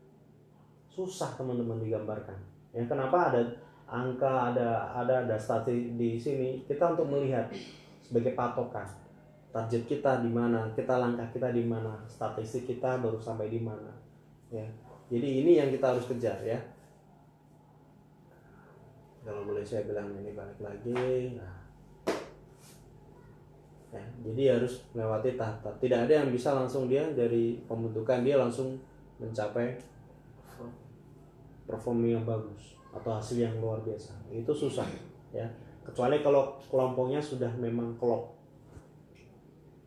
Susah 0.89 1.37
teman-teman 1.37 1.85
digambarkan 1.85 2.41
ya. 2.73 2.89
Kenapa? 2.89 3.29
Ada 3.29 3.45
angka 3.85 4.49
ada 4.49 4.97
ada 4.97 5.29
ada 5.29 5.37
statistik 5.37 5.93
di 6.01 6.17
sini. 6.17 6.65
Kita 6.65 6.97
untuk 6.97 7.13
melihat 7.13 7.53
sebagai 8.01 8.33
patokan 8.33 9.08
target 9.49 9.83
kita 9.89 10.21
di 10.21 10.31
mana 10.31 10.69
kita 10.77 11.01
langkah 11.01 11.25
kita 11.33 11.49
di 11.53 11.65
mana 11.65 11.97
statistik 12.05 12.69
kita 12.69 13.01
baru 13.01 13.17
sampai 13.17 13.49
di 13.49 13.61
mana 13.61 13.89
ya. 14.53 14.65
Jadi 15.09 15.41
ini 15.45 15.57
yang 15.57 15.73
kita 15.73 15.97
harus 15.97 16.05
kejar 16.05 16.37
ya. 16.45 16.61
Kalau 19.25 19.45
boleh 19.45 19.65
saya 19.65 19.85
bilang 19.89 20.13
ini 20.21 20.37
balik 20.37 20.61
lagi 20.61 21.37
nah. 21.37 21.57
Ya, 23.89 24.05
jadi 24.21 24.61
harus 24.61 24.85
melewati 24.93 25.41
tahap 25.41 25.65
tidak 25.81 26.05
ada 26.05 26.21
yang 26.21 26.29
bisa 26.29 26.53
langsung 26.53 26.93
dia 26.93 27.09
dari 27.17 27.57
pembentukan 27.65 28.21
dia 28.21 28.37
langsung 28.37 28.77
mencapai 29.17 29.81
performing 31.65 32.21
yang 32.21 32.25
bagus 32.29 32.77
atau 32.93 33.17
hasil 33.17 33.41
yang 33.41 33.57
luar 33.61 33.81
biasa. 33.81 34.13
Itu 34.29 34.53
susah 34.53 34.85
ya. 35.33 35.45
Kecuali 35.85 36.21
kalau 36.21 36.61
kelompoknya 36.69 37.17
sudah 37.17 37.49
memang 37.57 37.97
klop 37.97 38.38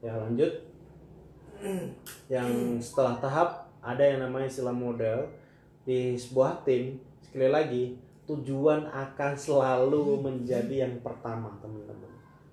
ya 0.02 0.14
lanjut. 0.18 0.52
Yang 2.34 2.50
setelah 2.82 3.22
tahap 3.22 3.50
ada 3.82 4.02
yang 4.02 4.22
namanya 4.22 4.50
istilah 4.50 4.74
model. 4.74 5.30
Di 5.82 6.14
sebuah 6.14 6.62
tim 6.62 7.02
sekali 7.26 7.50
lagi 7.50 7.84
tujuan 8.30 8.86
akan 8.86 9.34
selalu 9.34 10.22
menjadi 10.22 10.86
yang 10.86 11.02
pertama 11.02 11.50
teman-teman. 11.58 12.12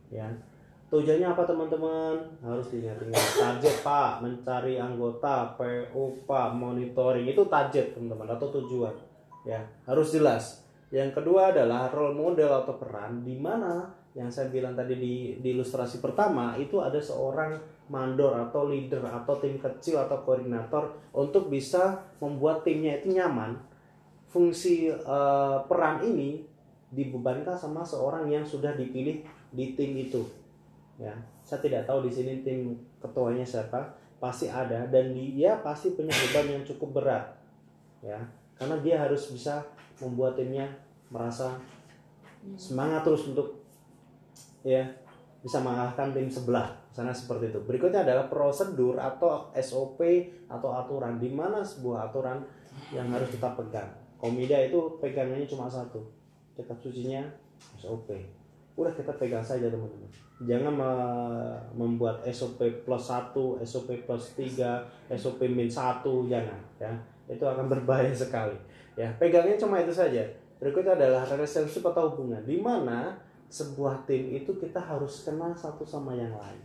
Ya. 0.09 0.25
Tujuannya 0.89 1.29
apa 1.29 1.45
teman-teman? 1.45 2.17
Harus 2.41 2.73
diingat-ingat. 2.73 3.21
Target 3.37 3.77
pak. 3.85 4.25
Mencari 4.25 4.81
anggota 4.81 5.53
PO 5.61 6.25
pak. 6.25 6.57
Monitoring. 6.57 7.29
Itu 7.29 7.45
target 7.45 7.93
teman-teman 7.93 8.33
atau 8.33 8.49
tujuan. 8.49 8.97
Ya 9.45 9.61
harus 9.85 10.09
jelas. 10.17 10.65
Yang 10.89 11.21
kedua 11.21 11.53
adalah 11.53 11.93
role 11.93 12.17
model 12.17 12.65
atau 12.65 12.81
peran 12.81 13.21
di 13.21 13.37
mana 13.37 13.93
yang 14.17 14.33
saya 14.33 14.49
bilang 14.49 14.73
tadi 14.73 14.97
di, 14.97 15.15
di 15.39 15.49
ilustrasi 15.53 16.01
pertama 16.01 16.57
itu 16.57 16.81
ada 16.81 16.97
seorang 16.97 17.61
mandor 17.89 18.37
atau 18.37 18.69
leader 18.69 19.05
atau 19.05 19.37
tim 19.41 19.57
kecil 19.57 20.01
atau 20.01 20.21
koordinator 20.25 20.97
untuk 21.13 21.49
bisa 21.49 22.01
membuat 22.21 22.65
timnya 22.65 23.01
itu 23.01 23.17
nyaman. 23.17 23.57
Fungsi 24.29 24.93
eh, 24.93 25.59
peran 25.65 26.05
ini 26.05 26.45
dibebankan 26.89 27.57
sama 27.57 27.85
seorang 27.85 28.29
yang 28.29 28.45
sudah 28.45 28.77
dipilih 28.77 29.25
di 29.53 29.65
tim 29.77 29.93
itu. 29.97 30.25
Ya 31.01 31.13
saya 31.45 31.65
tidak 31.65 31.89
tahu 31.89 32.05
di 32.05 32.13
sini 32.13 32.45
tim 32.45 32.77
ketuanya 33.01 33.45
siapa 33.45 33.97
pasti 34.21 34.51
ada 34.51 34.85
dan 34.91 35.15
dia 35.15 35.57
pasti 35.65 35.97
punya 35.97 36.13
beban 36.13 36.61
yang 36.61 36.65
cukup 36.65 37.01
berat. 37.01 37.25
Ya 38.05 38.21
karena 38.59 38.77
dia 38.85 39.01
harus 39.01 39.31
bisa 39.33 39.65
membuat 40.03 40.37
timnya 40.37 40.69
merasa 41.09 41.57
semangat 42.59 43.07
terus 43.07 43.25
untuk 43.31 43.59
ya 44.67 44.83
bisa 45.39 45.63
mengalahkan 45.63 46.11
tim 46.11 46.27
sebelah. 46.27 46.75
Sana 46.91 47.15
seperti 47.15 47.55
itu. 47.55 47.61
Berikutnya 47.63 48.03
adalah 48.03 48.27
prosedur 48.27 48.99
atau 48.99 49.55
SOP 49.55 50.03
atau 50.51 50.75
aturan. 50.75 51.23
Di 51.23 51.31
mana 51.31 51.63
sebuah 51.63 52.11
aturan 52.11 52.43
yang 52.91 53.07
harus 53.15 53.31
kita 53.31 53.55
pegang? 53.55 53.89
Komida 54.19 54.59
itu 54.59 54.99
pegangannya 54.99 55.47
cuma 55.47 55.71
satu. 55.71 56.03
Kitab 56.59 56.83
sucinya 56.83 57.23
SOP 57.79 58.39
udah 58.79 58.95
kita 58.95 59.11
pegang 59.19 59.43
saja 59.43 59.67
teman-teman. 59.67 60.07
Jangan 60.47 60.71
me- 60.71 61.59
membuat 61.75 62.23
SOP 62.31 62.63
plus 62.87 63.05
1 63.11 63.35
SOP 63.67 64.07
plus 64.07 64.39
3 64.39 64.87
SOP 65.19 65.43
min 65.51 65.67
1 65.67 66.07
jangan 66.31 66.61
ya. 66.79 66.95
Itu 67.27 67.43
akan 67.43 67.67
berbahaya 67.67 68.15
sekali 68.15 68.55
ya. 68.95 69.11
Pegangnya 69.19 69.59
cuma 69.59 69.83
itu 69.83 69.91
saja. 69.91 70.23
Berikutnya 70.63 70.95
adalah 70.95 71.27
relationship 71.27 71.83
atau 71.83 72.15
hubungan. 72.15 72.39
Di 72.47 72.55
mana 72.63 73.19
sebuah 73.49 74.05
tim 74.05 74.29
itu 74.37 74.53
kita 74.61 74.77
harus 74.77 75.25
kenal 75.25 75.57
satu 75.57 75.83
sama 75.85 76.13
yang 76.13 76.33
lain. 76.37 76.61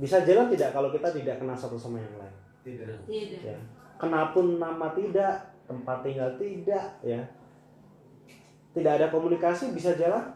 Bisa 0.00 0.24
jalan 0.24 0.50
tidak 0.50 0.74
kalau 0.74 0.90
kita 0.90 1.12
tidak 1.12 1.38
kenal 1.38 1.54
satu 1.54 1.76
sama 1.76 2.00
yang 2.00 2.16
lain? 2.18 2.34
Tidak. 2.64 3.04
Tidak. 3.06 3.40
ya. 3.44 3.58
Kenapun 4.00 4.58
nama 4.58 4.90
tidak 4.96 5.54
tempat 5.68 6.02
tinggal 6.02 6.34
tidak 6.40 6.84
ya. 7.04 7.20
Tidak 8.74 8.92
ada 8.98 9.06
komunikasi 9.12 9.70
bisa 9.70 9.94
jalan? 9.94 10.34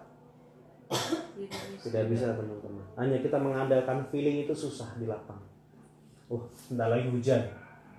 Tidak 0.88 1.50
bisa. 1.74 1.84
tidak 1.90 2.04
bisa. 2.12 2.26
teman-teman. 2.37 2.84
Hanya 2.94 3.18
kita 3.18 3.40
mengandalkan 3.40 4.04
feeling 4.12 4.46
itu 4.46 4.54
susah 4.54 4.94
di 5.00 5.08
lapangan. 5.08 5.42
Oh 6.28 6.44
sebentar 6.52 6.92
lagi 6.92 7.08
hujan. 7.08 7.42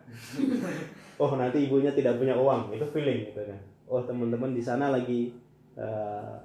Oh 1.19 1.35
nanti 1.35 1.67
ibunya 1.67 1.91
tidak 1.91 2.15
punya 2.15 2.31
uang. 2.31 2.71
Itu 2.71 2.87
feeling 2.95 3.27
gitu 3.27 3.43
kan. 3.43 3.59
Oh 3.91 3.99
teman-teman 3.99 4.55
di 4.55 4.63
sana 4.63 4.87
lagi 4.87 5.35
eh, 5.75 6.35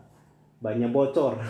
banyak 0.60 0.90
bocor. 0.90 1.38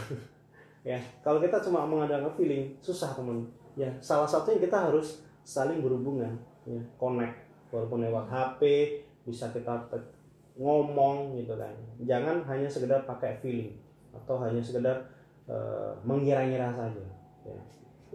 Ya 0.85 1.01
kalau 1.25 1.41
kita 1.41 1.65
cuma 1.65 1.89
mengandalkan 1.89 2.29
feeling 2.37 2.77
susah 2.85 3.17
teman. 3.17 3.41
Ya 3.73 3.89
salah 4.05 4.29
satunya 4.29 4.61
kita 4.61 4.77
harus 4.77 5.25
saling 5.41 5.81
berhubungan 5.81 6.37
ya 6.69 6.77
connect. 7.01 7.41
Walaupun 7.73 8.05
lewat 8.05 8.29
HP 8.29 8.61
bisa 9.25 9.49
kita 9.49 9.73
ngomong 10.61 11.41
gitu 11.41 11.57
kan. 11.57 11.73
Jangan 12.05 12.45
hanya 12.45 12.69
sekedar 12.69 13.01
pakai 13.09 13.41
feeling 13.41 13.73
atau 14.13 14.37
hanya 14.45 14.61
sekedar 14.61 15.09
eh, 15.49 15.91
mengira-ngira 16.05 16.69
saja 16.77 17.05
ya. 17.49 17.57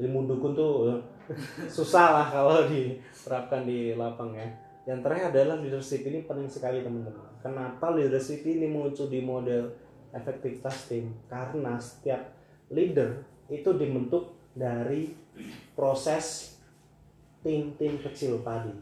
ilmu 0.06 0.30
dukun 0.30 0.54
tuh 0.54 0.93
eh, 0.93 0.99
susah 1.75 2.21
lah 2.21 2.28
kalau 2.30 2.69
diterapkan 2.69 3.65
di 3.65 3.97
lapang 3.97 4.38
ya. 4.38 4.45
Yang 4.86 5.06
terakhir 5.06 5.25
adalah 5.34 5.58
leadership. 5.58 6.02
Ini 6.06 6.30
penting 6.30 6.49
sekali 6.49 6.86
teman-teman. 6.86 7.30
Kenapa 7.41 7.97
leadership 7.97 8.45
ini 8.45 8.69
muncul 8.69 9.10
di 9.10 9.25
model 9.25 9.88
efektivitas 10.13 10.89
tim 10.89 11.13
karena 11.30 11.78
setiap 11.78 12.34
leader 12.74 13.26
itu 13.50 13.69
dibentuk 13.78 14.38
dari 14.54 15.13
proses 15.74 16.58
tim-tim 17.45 18.02
kecil 18.02 18.41
tadi 18.45 18.74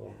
ya. 0.00 0.14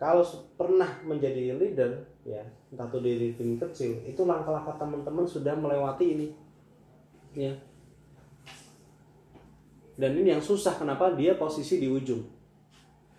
Kalau 0.00 0.24
pernah 0.56 1.04
menjadi 1.04 1.56
leader 1.56 2.08
ya 2.24 2.44
entah 2.70 2.88
itu 2.88 2.98
dari 3.00 3.28
tim 3.36 3.56
kecil 3.56 4.04
itu 4.04 4.22
langkah-langkah 4.24 4.76
teman-teman 4.76 5.24
sudah 5.24 5.56
melewati 5.56 6.06
ini 6.16 6.26
ya. 7.36 7.52
Dan 10.00 10.16
ini 10.16 10.32
yang 10.32 10.40
susah 10.40 10.80
kenapa 10.80 11.12
dia 11.12 11.36
posisi 11.36 11.76
di 11.76 11.88
ujung 11.88 12.24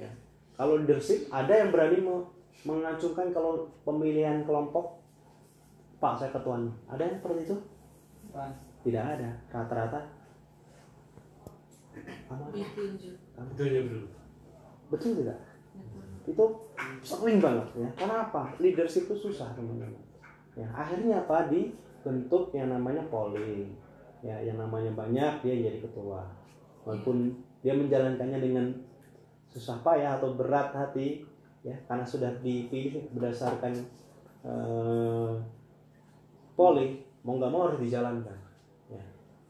ya. 0.01 0.09
Kalau 0.57 0.81
leadership 0.81 1.29
ada 1.29 1.53
yang 1.53 1.69
berani 1.69 2.01
me- 2.01 2.29
mengacungkan 2.61 3.33
kalau 3.33 3.69
pemilihan 3.81 4.45
kelompok 4.45 5.00
pak 6.01 6.17
saya 6.17 6.33
ketuanya. 6.33 6.73
Ada 6.89 7.05
yang 7.05 7.15
seperti 7.21 7.41
itu? 7.45 7.57
Tidak 8.81 9.03
ada. 9.05 9.29
Rata-rata. 9.53 10.01
Apa? 12.25 12.45
Ditunjuk. 12.49 13.15
Tunjuk 13.53 13.83
dulu. 13.85 14.07
betul 14.91 15.23
tidak? 15.23 15.39
Itu 16.25 16.45
sering 17.05 17.37
banget 17.37 17.67
ya. 17.77 17.89
Kenapa? 17.95 18.51
Leadership 18.57 19.07
itu 19.07 19.29
susah 19.29 19.53
teman-teman. 19.53 20.01
Ya 20.57 20.67
akhirnya 20.73 21.21
apa? 21.21 21.47
Dibentuk 21.47 22.51
yang 22.57 22.73
namanya 22.73 23.05
polling. 23.07 23.71
Ya 24.25 24.41
yang 24.41 24.57
namanya 24.57 24.91
banyak 24.97 25.45
dia 25.45 25.55
jadi 25.69 25.79
ketua. 25.79 26.25
Walaupun 26.83 27.37
dia 27.61 27.77
menjalankannya 27.77 28.41
dengan 28.41 28.65
susah 29.53 29.77
payah 29.85 30.17
atau 30.17 30.33
berat 30.33 30.73
hati 30.73 31.21
ya 31.61 31.77
karena 31.85 32.01
sudah 32.01 32.31
dipilih 32.41 33.05
berdasarkan 33.13 33.73
eh, 34.41 35.31
polling 36.55 36.99
mau 37.21 37.37
nggak 37.37 37.51
mau 37.53 37.69
harus 37.69 37.79
dijalankan. 37.81 38.37
Ya. 38.89 39.03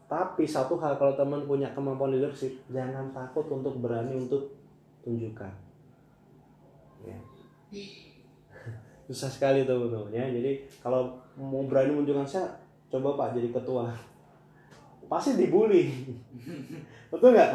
Tapi 0.08 0.44
satu 0.44 0.76
hal 0.76 0.96
kalau 1.00 1.16
teman 1.16 1.48
punya 1.48 1.72
kemampuan 1.72 2.12
leadership 2.12 2.52
jangan 2.68 3.10
takut 3.16 3.48
untuk 3.48 3.80
berani 3.80 4.16
untuk 4.16 4.52
tunjukkan. 5.04 5.52
Ya. 7.02 7.18
Susah 9.08 9.30
sekali 9.32 9.64
tuh 9.64 9.88
teman 9.88 10.12
ya. 10.12 10.28
Jadi 10.28 10.68
kalau 10.84 11.16
mau 11.34 11.64
berani 11.64 11.96
menunjukkan 11.96 12.28
saya 12.28 12.46
coba 12.92 13.16
pak 13.16 13.40
jadi 13.40 13.48
ketua. 13.50 13.88
Pasti 15.08 15.36
dibully. 15.36 15.88
Betul 17.12 17.32
nggak? 17.32 17.50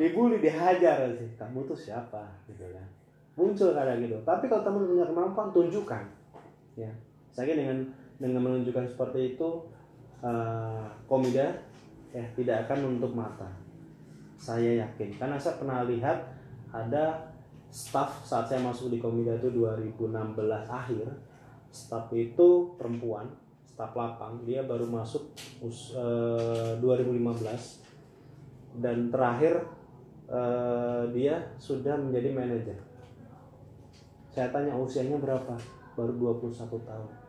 Dibully 0.00 0.40
dihajar 0.40 1.08
sih. 1.16 1.28
Kamu 1.36 1.68
tuh 1.68 1.76
siapa? 1.76 2.24
Gitu 2.48 2.64
kan. 2.72 2.86
Muncul 3.34 3.74
kadang 3.76 4.00
gitu. 4.00 4.16
Tapi 4.24 4.48
kalau 4.48 4.62
teman 4.64 4.88
punya 4.88 5.04
kemampuan 5.04 5.48
tunjukkan. 5.52 6.04
Ya. 6.78 6.90
Saya 7.34 7.58
dengan 7.58 7.82
dengan 8.18 8.46
menunjukkan 8.46 8.94
seperti 8.94 9.34
itu 9.34 9.48
eh, 10.22 10.84
komida 11.10 11.50
ya 12.14 12.24
tidak 12.38 12.66
akan 12.68 12.78
menutup 12.86 13.12
mata. 13.14 13.50
Saya 14.38 14.86
yakin. 14.86 15.18
Karena 15.18 15.36
saya 15.38 15.58
pernah 15.58 15.82
lihat 15.86 16.18
ada 16.70 17.34
staff 17.70 18.22
saat 18.22 18.46
saya 18.46 18.62
masuk 18.62 18.90
di 18.90 19.02
komida 19.02 19.34
itu 19.34 19.50
2016 19.50 20.38
akhir 20.70 21.06
staff 21.74 22.06
itu 22.14 22.70
perempuan 22.78 23.26
staff 23.66 23.90
lapang 23.98 24.38
dia 24.46 24.62
baru 24.62 24.86
masuk 24.86 25.34
us- 25.58 25.90
eh, 25.98 26.78
2015 26.78 27.82
dan 28.78 29.10
terakhir 29.10 29.58
eh, 30.30 31.04
dia 31.10 31.34
sudah 31.58 31.98
menjadi 31.98 32.30
manajer. 32.30 32.78
Saya 34.30 34.50
tanya 34.50 34.74
usianya 34.74 35.18
berapa? 35.18 35.54
Baru 35.94 36.38
21 36.38 36.78
tahun 36.82 37.23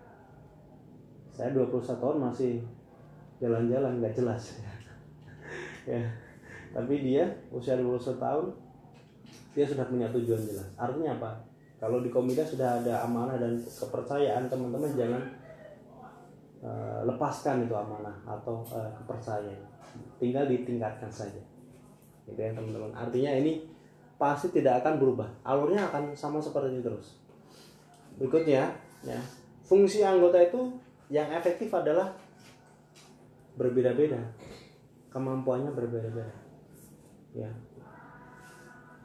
saya 1.36 1.52
21 1.52 1.84
tahun 2.00 2.17
masih 2.24 2.63
jalan-jalan 3.43 4.00
nggak 4.00 4.15
jelas. 4.15 4.43
Ya. 5.86 6.02
Tapi 6.74 7.06
dia 7.06 7.30
usia 7.54 7.78
21 7.78 8.17
tahun 8.17 8.50
dia 9.54 9.65
sudah 9.69 9.86
punya 9.86 10.10
tujuan 10.10 10.41
jelas. 10.41 10.65
Artinya 10.74 11.13
apa? 11.13 11.45
Kalau 11.78 12.02
di 12.02 12.10
komida 12.10 12.41
sudah 12.41 12.82
ada 12.82 13.06
amanah 13.06 13.38
dan 13.38 13.54
kepercayaan 13.62 14.50
teman-teman 14.50 14.89
jangan 14.98 15.21
eh, 16.65 17.00
lepaskan 17.06 17.69
itu 17.69 17.76
amanah 17.78 18.17
atau 18.26 18.65
eh, 18.74 18.89
kepercayaan. 18.98 19.62
Tinggal 20.17 20.50
ditingkatkan 20.50 21.13
saja. 21.13 21.38
Gitu 22.26 22.39
ya 22.41 22.50
teman-teman. 22.58 22.89
Artinya 22.98 23.38
ini 23.38 23.69
pasti 24.17 24.50
tidak 24.50 24.82
akan 24.82 24.98
berubah. 24.98 25.30
Alurnya 25.45 25.86
akan 25.93 26.17
sama 26.17 26.41
seperti 26.41 26.74
ini 26.74 26.82
terus. 26.82 27.21
Berikutnya 28.17 28.74
ya 29.06 29.21
fungsi 29.62 30.02
anggota 30.02 30.41
itu 30.41 30.82
yang 31.10 31.30
efektif 31.30 31.70
adalah 31.70 32.13
berbeda-beda. 33.56 34.20
Kemampuannya 35.13 35.72
berbeda-beda. 35.72 36.34
Ya. 37.36 37.52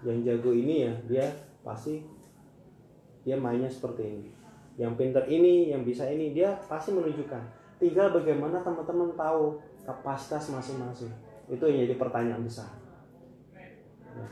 Yang 0.00 0.18
jago 0.26 0.50
ini 0.56 0.88
ya 0.88 0.94
dia 1.06 1.26
pasti 1.60 2.00
dia 3.22 3.36
mainnya 3.36 3.68
seperti 3.68 4.02
ini. 4.06 4.28
Yang 4.80 4.92
pinter 4.96 5.24
ini 5.28 5.70
yang 5.70 5.84
bisa 5.84 6.08
ini 6.08 6.32
dia 6.32 6.56
pasti 6.66 6.96
menunjukkan. 6.96 7.42
Tinggal 7.76 8.12
bagaimana 8.12 8.64
teman-teman 8.64 9.12
tahu 9.12 9.60
kapasitas 9.84 10.48
masing-masing. 10.48 11.12
Itu 11.52 11.68
yang 11.68 11.84
jadi 11.84 11.94
pertanyaan 12.00 12.44
besar. 12.44 12.68
Ya. 14.10 14.26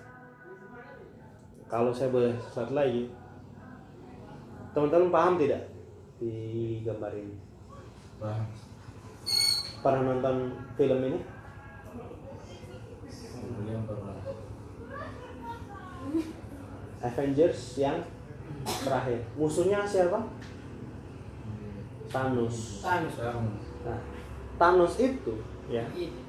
kalau 1.70 1.94
saya 1.94 2.10
boleh 2.10 2.34
slide 2.50 2.74
lagi 2.74 3.06
teman-teman 4.74 5.14
paham 5.14 5.34
tidak 5.38 5.70
di 6.18 6.34
gambar 6.82 7.14
ini 7.14 7.47
Bang. 8.18 8.42
pernah 9.78 10.02
nonton 10.10 10.36
film 10.74 11.00
ini 11.06 11.20
Belum 13.38 13.82
pernah. 13.86 14.18
Avengers 16.98 17.78
yang 17.78 18.02
terakhir 18.66 19.22
musuhnya 19.38 19.86
siapa 19.86 20.18
Thanos 22.10 22.82
Thanos. 22.82 23.14
Nah, 23.86 24.00
Thanos 24.58 24.94
itu 24.98 25.34
ya 25.70 25.86
Ini. 25.94 26.26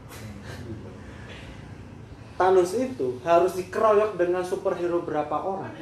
Thanos 2.38 2.72
itu 2.78 3.18
harus 3.26 3.58
dikeroyok 3.58 4.14
dengan 4.16 4.46
superhero 4.46 5.02
berapa 5.02 5.36
orang 5.42 5.74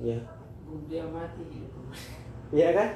ya 0.00 0.18
dia 0.88 1.04
mati 1.12 1.42
gitu. 1.50 1.80
Iya 2.54 2.68
kan 2.72 2.88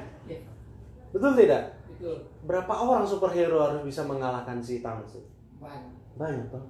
betul 1.15 1.31
tidak? 1.39 1.79
Itu 1.95 2.11
berapa 2.43 2.73
orang 2.75 3.07
superhero 3.07 3.63
harus 3.63 3.87
bisa 3.87 4.03
mengalahkan 4.03 4.59
si 4.59 4.83
Thanos? 4.83 5.15
Banyak. 5.55 6.19
banyak 6.19 6.45
toh. 6.51 6.63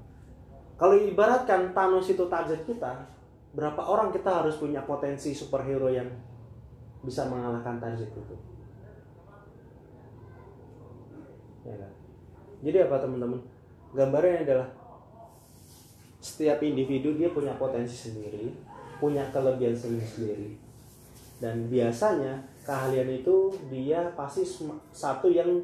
Kalau 0.77 0.93
ibaratkan 0.93 1.73
Thanos 1.73 2.05
itu 2.05 2.29
target 2.29 2.61
kita 2.69 3.09
berapa 3.57 3.81
orang 3.81 4.13
kita 4.13 4.45
harus 4.45 4.61
punya 4.61 4.85
potensi 4.85 5.33
superhero 5.33 5.89
yang 5.89 6.05
bisa 7.01 7.25
mengalahkan 7.25 7.81
target 7.81 8.13
itu? 8.13 8.35
Ya 11.65 11.75
kan? 11.81 11.91
Jadi 12.61 12.77
apa 12.85 12.95
teman-teman? 13.01 13.41
Gambarnya 13.97 14.45
adalah 14.45 14.67
setiap 16.21 16.61
individu 16.61 17.17
dia 17.17 17.33
punya 17.33 17.57
potensi 17.57 17.93
sendiri 17.97 18.53
punya 18.99 19.27
kelebihan 19.31 19.75
sendiri-sendiri. 19.75 20.55
Dan 21.39 21.67
biasanya 21.67 22.39
keahlian 22.65 23.21
itu 23.21 23.53
dia 23.69 24.09
pasti 24.17 24.41
satu 24.89 25.29
yang 25.29 25.61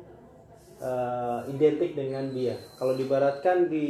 eh, 0.78 1.40
identik 1.50 1.98
dengan 1.98 2.30
dia. 2.30 2.56
Kalau 2.78 2.94
dibaratkan 2.94 3.68
di 3.68 3.88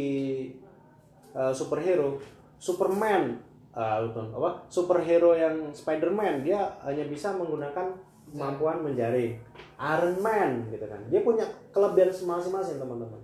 eh, 1.35 1.53
superhero, 1.53 2.17
Superman, 2.61 3.35
bukan, 3.75 4.25
apa? 4.37 4.63
Superhero 4.71 5.35
yang 5.35 5.75
Spiderman 5.75 6.45
dia 6.45 6.59
hanya 6.87 7.03
bisa 7.07 7.35
menggunakan 7.35 7.91
kemampuan 8.31 8.79
menjaring. 8.79 9.35
Iron 9.81 10.15
Man 10.21 10.69
gitu 10.69 10.85
kan. 10.85 11.01
Dia 11.09 11.25
punya 11.25 11.43
kelebihan 11.73 12.13
masing-masing 12.13 12.77
teman-teman. 12.77 13.17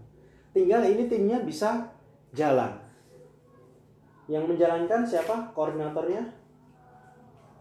Tinggal 0.51 0.81
ini 0.89 1.05
timnya 1.05 1.37
bisa 1.45 1.85
jalan. 2.33 2.73
Yang 4.27 4.43
menjalankan 4.51 5.05
siapa? 5.05 5.53
Koordinatornya? 5.53 6.25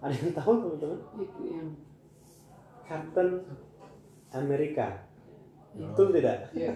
Ada 0.01 0.15
yang 0.17 0.33
tahu 0.33 0.53
teman-teman? 0.65 0.99
Captain 2.87 3.43
Amerika. 4.33 4.87
Betul 5.77 6.15
tidak? 6.17 6.49
ya, 6.57 6.73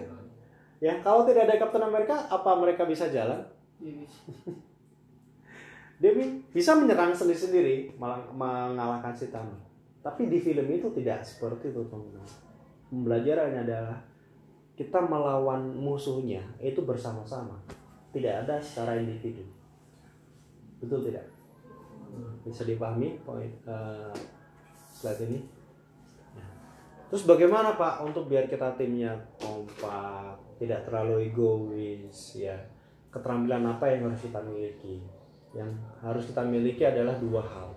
Ya, 0.81 0.97
kalau 1.05 1.21
tidak 1.29 1.45
ada 1.45 1.61
Captain 1.61 1.85
Amerika, 1.85 2.25
apa 2.25 2.57
mereka 2.57 2.89
bisa 2.89 3.05
jalan? 3.13 3.37
ya 3.77 3.93
bisa. 3.93 4.21
Dia 6.01 6.17
bi- 6.17 6.41
bisa 6.49 6.73
menyerang 6.73 7.13
sendiri-sendiri, 7.13 7.93
malah 8.01 8.25
mengalahkan 8.33 9.13
si 9.13 9.29
Thanos. 9.29 9.61
Tapi 10.01 10.25
di 10.33 10.41
film 10.41 10.65
itu 10.65 10.89
tidak 10.97 11.21
seperti 11.21 11.69
itu, 11.69 11.85
teman-teman. 11.85 12.25
Pembelajarannya 12.89 13.61
adalah 13.69 14.01
kita 14.73 14.97
melawan 14.97 15.61
musuhnya 15.77 16.41
itu 16.57 16.81
bersama-sama, 16.81 17.61
tidak 18.09 18.41
ada 18.41 18.57
secara 18.57 18.97
individu. 18.97 19.45
Betul 20.81 21.05
tidak? 21.05 21.29
Bisa 22.41 22.65
dipahami 22.65 23.21
poin 23.21 23.53
eh, 23.69 24.13
slide 24.97 25.21
ini? 25.29 25.45
Terus 27.11 27.27
bagaimana 27.27 27.75
Pak 27.75 28.07
untuk 28.07 28.31
biar 28.31 28.47
kita 28.47 28.71
timnya 28.79 29.11
kompak, 29.35 30.39
tidak 30.55 30.87
terlalu 30.87 31.27
egois, 31.27 32.39
ya? 32.39 32.55
Keterampilan 33.11 33.67
apa 33.67 33.91
yang 33.91 34.07
harus 34.07 34.23
kita 34.23 34.39
miliki? 34.39 35.03
Yang 35.51 35.75
harus 35.99 36.23
kita 36.31 36.39
miliki 36.47 36.87
adalah 36.87 37.19
dua 37.19 37.43
hal. 37.43 37.75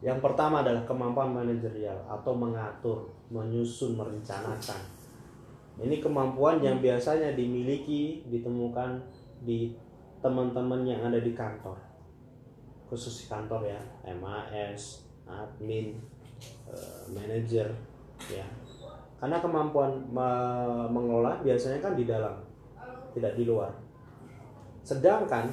Yang 0.00 0.24
pertama 0.24 0.64
adalah 0.64 0.88
kemampuan 0.88 1.36
manajerial 1.36 2.00
atau 2.08 2.32
mengatur, 2.32 3.12
menyusun, 3.28 4.00
merencanakan. 4.00 4.80
Ini 5.76 6.00
kemampuan 6.00 6.64
yang 6.64 6.80
biasanya 6.80 7.36
dimiliki, 7.36 8.24
ditemukan 8.24 9.04
di 9.44 9.76
teman-teman 10.24 10.88
yang 10.88 11.04
ada 11.04 11.20
di 11.20 11.36
kantor. 11.36 11.76
Khusus 12.88 13.20
di 13.20 13.26
kantor 13.28 13.68
ya, 13.68 13.80
MAS, 14.16 15.04
admin, 15.28 16.00
eh, 16.72 17.04
manajer, 17.12 17.68
ya. 18.28 18.44
Karena 19.20 19.36
kemampuan 19.40 20.00
me- 20.12 20.88
mengelola 20.92 21.40
biasanya 21.40 21.80
kan 21.80 21.96
di 21.96 22.04
dalam, 22.04 22.36
tidak 23.16 23.36
di 23.36 23.44
luar. 23.44 23.72
Sedangkan 24.80 25.48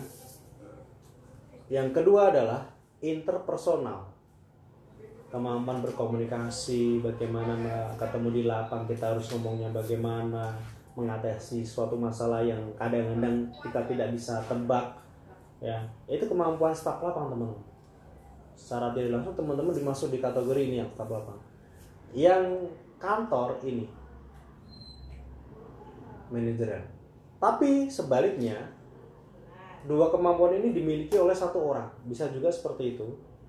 yang 1.67 1.91
kedua 1.91 2.31
adalah 2.31 2.63
interpersonal. 3.03 4.07
Kemampuan 5.27 5.83
berkomunikasi, 5.83 7.03
bagaimana 7.03 7.59
ketemu 7.99 8.29
di 8.31 8.43
lapang, 8.47 8.87
kita 8.87 9.11
harus 9.11 9.27
ngomongnya 9.35 9.67
bagaimana, 9.75 10.55
mengatasi 10.95 11.67
suatu 11.67 11.99
masalah 11.99 12.39
yang 12.39 12.63
kadang-kadang 12.79 13.51
kita 13.59 13.83
tidak 13.83 14.15
bisa 14.15 14.39
tebak. 14.47 14.95
Ya, 15.59 15.83
itu 16.07 16.23
kemampuan 16.23 16.71
staf 16.71 17.03
lapang, 17.03 17.27
teman-teman. 17.27 17.59
Secara 18.55 18.95
tidak 18.95 19.19
langsung 19.19 19.35
teman-teman 19.35 19.75
dimasuk 19.75 20.15
di 20.15 20.23
kategori 20.23 20.61
ini 20.71 20.79
yang 20.79 20.89
staf 20.95 21.11
lapang. 21.11 21.46
Yang 22.15 22.71
kantor 23.01 23.59
ini 23.63 23.85
manajerial. 26.31 26.83
Tapi 27.37 27.87
sebaliknya 27.87 28.57
dua 29.85 30.09
kemampuan 30.11 30.57
ini 30.57 30.73
dimiliki 30.73 31.15
oleh 31.15 31.35
satu 31.35 31.61
orang. 31.61 31.87
Bisa 32.03 32.27
juga 32.33 32.51
seperti 32.51 32.97
itu. 32.97 33.07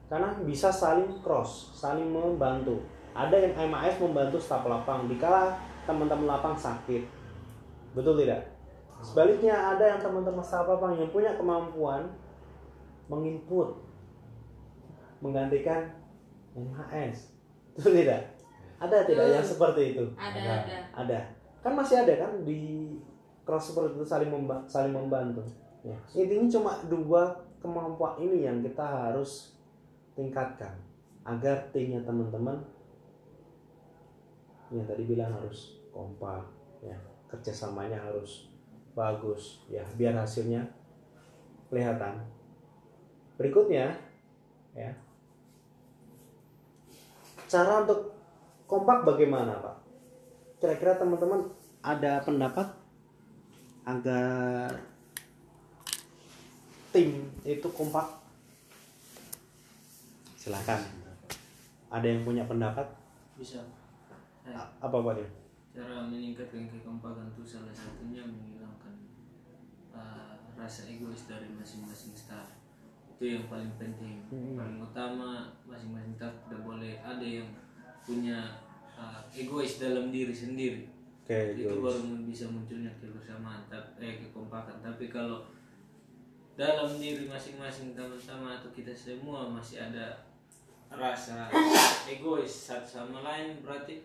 Karena 0.09 0.33
bisa 0.41 0.73
saling 0.73 1.21
cross, 1.21 1.77
saling 1.77 2.09
membantu. 2.09 2.81
Ada 3.13 3.35
yang 3.35 3.53
MAS 3.69 3.99
membantu 3.99 4.39
staf 4.39 4.65
lapang 4.65 5.11
dikala 5.11 5.59
teman-teman 5.85 6.39
lapang 6.39 6.55
sakit. 6.55 7.05
Betul 7.93 8.23
tidak? 8.23 8.47
Sebaliknya 9.03 9.75
ada 9.75 9.85
yang 9.97 10.01
teman-teman 10.01 10.45
staf 10.45 10.69
lapang 10.71 10.97
yang 10.97 11.11
punya 11.11 11.35
kemampuan 11.35 12.09
menginput 13.11 13.75
menggantikan 15.19 15.91
MHS. 16.55 17.35
Betul 17.75 18.05
tidak? 18.05 18.38
Ada 18.79 19.05
tidak 19.07 19.27
yang 19.35 19.47
seperti 19.47 19.83
itu? 19.95 20.05
Ada, 20.15 20.39
Ada. 20.39 20.55
ada. 20.55 20.77
ada 20.95 21.21
kan 21.59 21.75
masih 21.75 22.07
ada 22.07 22.15
kan 22.17 22.33
di 22.47 22.95
cross 23.43 23.75
seperti 23.75 23.99
itu 23.99 24.07
saling 24.07 24.31
memba- 24.31 24.65
saling 24.71 24.95
membantu 24.95 25.43
ya. 25.83 25.97
intinya 26.15 26.47
cuma 26.49 26.73
dua 26.87 27.35
kemampuan 27.59 28.15
ini 28.23 28.47
yang 28.47 28.63
kita 28.63 28.83
harus 28.85 29.59
tingkatkan 30.15 30.79
agar 31.27 31.69
timnya 31.75 32.01
teman-teman 32.07 32.63
yang 34.71 34.87
tadi 34.87 35.03
bilang 35.09 35.33
harus 35.35 35.83
kompak 35.91 36.45
ya 36.81 36.95
kerjasamanya 37.27 37.99
harus 37.99 38.49
bagus 38.95 39.65
ya 39.67 39.83
biar 39.99 40.15
hasilnya 40.15 40.63
kelihatan 41.69 42.23
berikutnya 43.37 43.93
ya 44.77 44.91
cara 47.49 47.83
untuk 47.83 48.18
kompak 48.69 49.09
bagaimana 49.09 49.65
pak? 49.65 49.77
Kira-kira 50.61 51.01
teman-teman 51.01 51.49
ada 51.81 52.21
pendapat 52.21 52.69
agar 53.89 54.69
tim 56.93 57.33
itu 57.49 57.69
kompak? 57.73 58.05
Silakan. 60.37 60.85
Ada 61.89 62.05
yang 62.05 62.29
punya 62.29 62.45
pendapat? 62.45 62.85
Bisa. 63.41 63.65
Eh, 64.45 64.53
A- 64.53 64.73
apa 64.85 64.97
pak 65.01 65.17
dia? 65.17 65.29
Cara 65.73 66.05
meningkatkan 66.05 66.69
kekompakan 66.69 67.33
itu 67.33 67.49
salah 67.49 67.73
satunya 67.73 68.21
menghilangkan 68.29 69.09
uh, 69.97 70.37
rasa 70.59 70.85
egois 70.93 71.25
dari 71.25 71.49
masing-masing 71.57 72.13
staff. 72.13 72.53
Itu 73.17 73.25
yang 73.25 73.45
paling 73.49 73.73
penting. 73.81 74.29
Hmm. 74.29 74.61
paling 74.61 74.79
utama 74.85 75.57
masing-masing 75.65 76.13
staff 76.21 76.35
tidak 76.45 76.61
boleh 76.67 77.01
ada 77.01 77.25
yang 77.25 77.49
punya 78.09 78.57
uh, 78.97 79.21
egois 79.37 79.77
dalam 79.77 80.09
diri 80.09 80.33
sendiri. 80.33 80.89
Oke 81.29 81.53
itu 81.53 81.69
Joyce. 81.69 81.85
baru 81.85 82.01
bisa 82.25 82.45
munculnya 82.49 82.89
kebersamaan 82.97 83.69
tapi 83.69 84.09
eh 84.09 84.17
kekompakan. 84.25 84.81
Tapi 84.81 85.13
kalau 85.13 85.45
dalam 86.57 86.97
diri 86.97 87.29
masing-masing 87.29 87.93
teman-teman 87.93 88.57
atau 88.57 88.73
kita 88.73 88.97
semua 88.97 89.47
masih 89.53 89.77
ada 89.77 90.25
rasa 90.89 91.53
egois 92.09 92.49
satu 92.49 92.89
sama 92.89 93.21
lain 93.21 93.61
berarti 93.61 94.01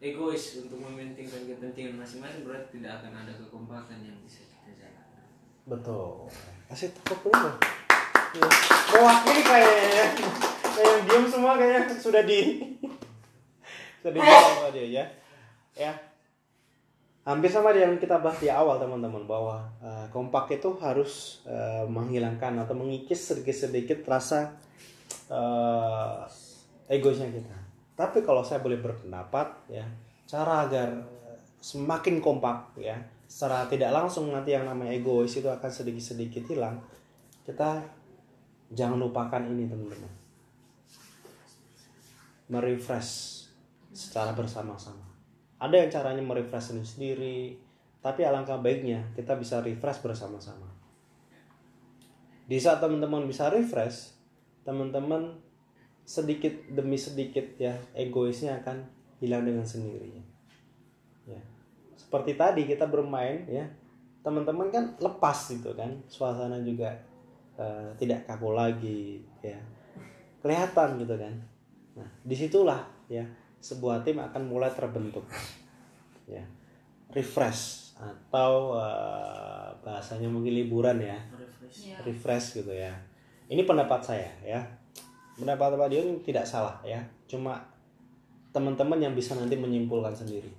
egois 0.00 0.64
untuk 0.64 0.80
mementingkan 0.80 1.44
kepentingan 1.44 2.00
masing-masing 2.00 2.42
berarti 2.48 2.80
tidak 2.80 3.04
akan 3.04 3.22
ada 3.22 3.32
kekompakan 3.36 4.00
yang 4.00 4.16
bisa 4.24 4.42
kita 4.48 4.82
jalankan. 4.82 5.24
Betul. 5.68 6.26
Kasih 6.72 6.90
tepuk 7.04 7.30
dulu. 7.30 7.52
Mewakili 8.96 9.44
ya 9.44 9.44
kayak 9.44 10.08
yang 10.80 11.00
diem 11.04 11.24
semua 11.28 11.54
kayaknya. 11.60 11.94
Sudah 12.00 12.24
di 12.24 12.40
dijawab 14.10 14.50
sama 14.58 14.70
dia 14.74 14.86
ya. 14.88 15.04
Ya. 15.78 15.92
Hampir 17.22 17.54
sama 17.54 17.70
yang 17.70 17.94
kita 18.02 18.18
bahas 18.18 18.42
di 18.42 18.50
awal 18.50 18.82
teman-teman 18.82 19.22
bahwa 19.30 19.62
eh, 19.78 20.06
kompak 20.10 20.58
itu 20.58 20.74
harus 20.82 21.44
eh, 21.46 21.86
menghilangkan 21.86 22.66
atau 22.66 22.74
mengikis 22.74 23.30
sedikit-sedikit 23.30 24.02
rasa 24.10 24.58
eh, 25.30 26.18
egoisnya 26.90 27.30
kita. 27.30 27.56
Tapi 27.94 28.26
kalau 28.26 28.42
saya 28.42 28.58
boleh 28.58 28.82
berpendapat 28.82 29.70
ya 29.70 29.86
cara 30.26 30.66
agar 30.66 30.88
semakin 31.62 32.18
kompak 32.18 32.74
ya 32.74 32.98
secara 33.30 33.70
tidak 33.70 33.94
langsung 33.94 34.34
nanti 34.34 34.50
yang 34.50 34.66
namanya 34.66 34.90
egois 34.90 35.30
itu 35.38 35.46
akan 35.46 35.70
sedikit-sedikit 35.70 36.50
hilang 36.50 36.82
kita 37.46 37.86
jangan 38.72 38.98
lupakan 38.98 39.42
ini 39.46 39.70
teman-teman. 39.70 40.12
Merefresh 42.50 43.41
secara 43.92 44.32
bersama-sama. 44.32 45.04
Ada 45.62 45.86
yang 45.86 45.90
caranya 45.92 46.24
merefresh 46.24 46.74
ini 46.74 46.82
sendiri 46.82 47.40
tapi 48.02 48.26
alangkah 48.26 48.58
baiknya 48.58 49.14
kita 49.14 49.38
bisa 49.38 49.62
refresh 49.62 50.02
bersama-sama. 50.02 50.66
Di 52.50 52.58
saat 52.58 52.82
teman-teman 52.82 53.30
bisa 53.30 53.46
refresh 53.46 54.18
teman-teman 54.66 55.38
sedikit 56.02 56.50
demi 56.66 56.98
sedikit 56.98 57.46
ya 57.62 57.78
egoisnya 57.94 58.58
akan 58.58 58.82
hilang 59.22 59.46
dengan 59.46 59.62
sendirinya. 59.62 60.24
Ya. 61.30 61.38
Seperti 61.94 62.34
tadi 62.34 62.66
kita 62.66 62.90
bermain 62.90 63.46
ya 63.46 63.70
teman-teman 64.26 64.70
kan 64.74 64.98
lepas 64.98 65.38
gitu 65.50 65.74
kan 65.78 66.02
suasana 66.10 66.58
juga 66.66 66.90
eh, 67.54 67.94
tidak 68.02 68.26
kaku 68.26 68.50
lagi 68.50 69.22
ya. 69.46 69.62
Kelihatan 70.42 70.98
gitu 70.98 71.14
kan. 71.14 71.34
Nah 71.94 72.10
di 72.26 72.34
situlah 72.34 72.82
ya 73.06 73.22
sebuah 73.62 74.02
tim 74.02 74.18
akan 74.18 74.42
mulai 74.50 74.74
terbentuk. 74.74 75.22
Ya. 76.26 76.42
Refresh 77.14 77.94
atau 78.02 78.74
eh, 78.74 79.68
bahasanya 79.86 80.26
mungkin 80.26 80.58
liburan 80.58 80.98
ya. 80.98 81.18
Refresh. 81.38 81.78
Ya. 81.86 81.96
refresh 82.02 82.46
gitu 82.58 82.72
ya. 82.74 82.90
Ini 83.46 83.62
pendapat 83.62 84.02
saya 84.02 84.30
ya. 84.42 84.60
Pendapat 85.38 85.78
Pak 85.78 85.88
Dion 85.88 86.18
tidak 86.26 86.42
salah 86.42 86.82
ya. 86.82 86.98
Cuma 87.30 87.62
teman-teman 88.50 88.98
yang 89.00 89.14
bisa 89.14 89.38
nanti 89.38 89.54
menyimpulkan 89.54 90.12
sendiri. 90.12 90.50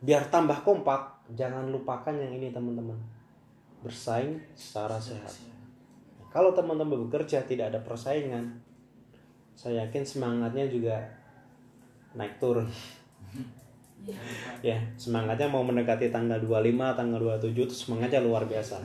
Biar 0.00 0.26
tambah 0.32 0.64
kompak 0.64 1.28
jangan 1.36 1.68
lupakan 1.68 2.16
yang 2.16 2.32
ini 2.32 2.48
teman-teman. 2.48 2.96
Bersaing 3.84 4.40
secara 4.56 4.98
sehat. 4.98 5.30
Kalau 6.32 6.50
teman-teman 6.56 7.06
bekerja 7.06 7.44
tidak 7.46 7.70
ada 7.70 7.80
persaingan 7.84 8.68
saya 9.58 9.90
yakin 9.90 10.06
semangatnya 10.06 10.70
juga 10.70 11.17
naik 12.14 12.38
turun. 12.38 12.68
Ya 14.62 14.78
semangatnya 14.96 15.50
mau 15.50 15.60
mendekati 15.60 16.08
tanggal 16.08 16.40
25 16.40 16.70
tanggal 16.96 17.18
27 17.42 17.52
itu 17.52 17.74
semangatnya 17.76 18.24
luar 18.24 18.48
biasa. 18.48 18.80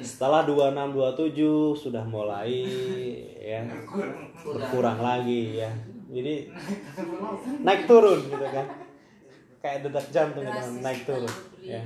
Setelah 0.00 0.48
26 0.48 0.96
27 1.36 1.76
sudah 1.76 2.00
mulai 2.06 2.64
ya 3.36 3.60
berkurang 4.40 5.02
lagi 5.02 5.60
ya. 5.60 5.68
Jadi 6.08 6.48
naik 7.60 7.84
turun 7.84 8.22
gitu 8.22 8.46
kan. 8.48 8.66
Kayak 9.60 9.78
detak 9.90 10.06
jantung 10.08 10.46
gitu 10.46 10.70
naik 10.80 11.04
turun 11.04 11.32
ya. 11.60 11.82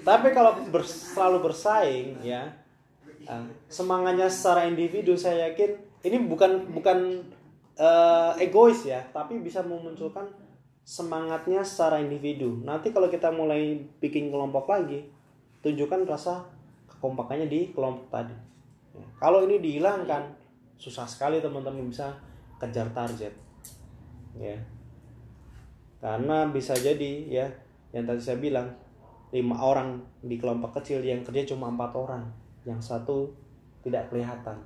Tapi 0.00 0.28
kalau 0.32 0.64
ber- 0.70 0.86
selalu 0.86 1.44
bersaing 1.44 2.24
ya 2.24 2.46
eh, 3.26 3.44
semangatnya 3.68 4.30
secara 4.30 4.64
individu 4.64 5.12
saya 5.12 5.50
yakin 5.52 5.76
ini 6.04 6.24
bukan 6.24 6.72
bukan 6.72 7.20
eh, 7.78 8.32
egois 8.42 8.86
ya 8.86 9.02
tapi 9.10 9.42
bisa 9.42 9.62
memunculkan 9.62 10.26
semangatnya 10.84 11.64
secara 11.64 11.98
individu. 11.98 12.60
Nanti 12.60 12.92
kalau 12.92 13.08
kita 13.08 13.32
mulai 13.32 13.80
bikin 13.98 14.28
kelompok 14.28 14.68
lagi 14.68 15.08
tunjukkan 15.64 16.04
rasa 16.04 16.44
kekompakannya 16.86 17.48
di 17.48 17.72
kelompok 17.72 18.12
tadi. 18.12 18.36
Ya, 18.92 19.06
kalau 19.16 19.48
ini 19.48 19.64
dihilangkan 19.64 20.36
susah 20.76 21.08
sekali 21.08 21.40
teman-teman 21.40 21.88
bisa 21.88 22.12
kejar 22.60 22.92
target. 22.92 23.32
Ya. 24.36 24.60
Karena 26.04 26.52
bisa 26.52 26.76
jadi 26.76 27.24
ya 27.32 27.48
yang 27.96 28.04
tadi 28.04 28.20
saya 28.20 28.36
bilang 28.36 28.68
lima 29.32 29.56
orang 29.56 30.04
di 30.20 30.36
kelompok 30.36 30.78
kecil 30.78 31.00
yang 31.00 31.24
kerja 31.24 31.56
cuma 31.56 31.72
empat 31.72 31.96
orang 31.96 32.28
yang 32.68 32.76
satu 32.76 33.32
tidak 33.80 34.12
kelihatan. 34.12 34.60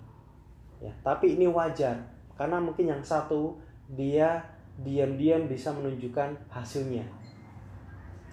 Ya 0.83 0.91
tapi 1.07 1.39
ini 1.39 1.47
wajar 1.47 2.18
karena 2.39 2.63
mungkin 2.63 2.87
yang 2.87 3.03
satu 3.03 3.59
dia 3.91 4.39
diam-diam 4.79 5.51
bisa 5.51 5.75
menunjukkan 5.75 6.39
hasilnya. 6.55 7.03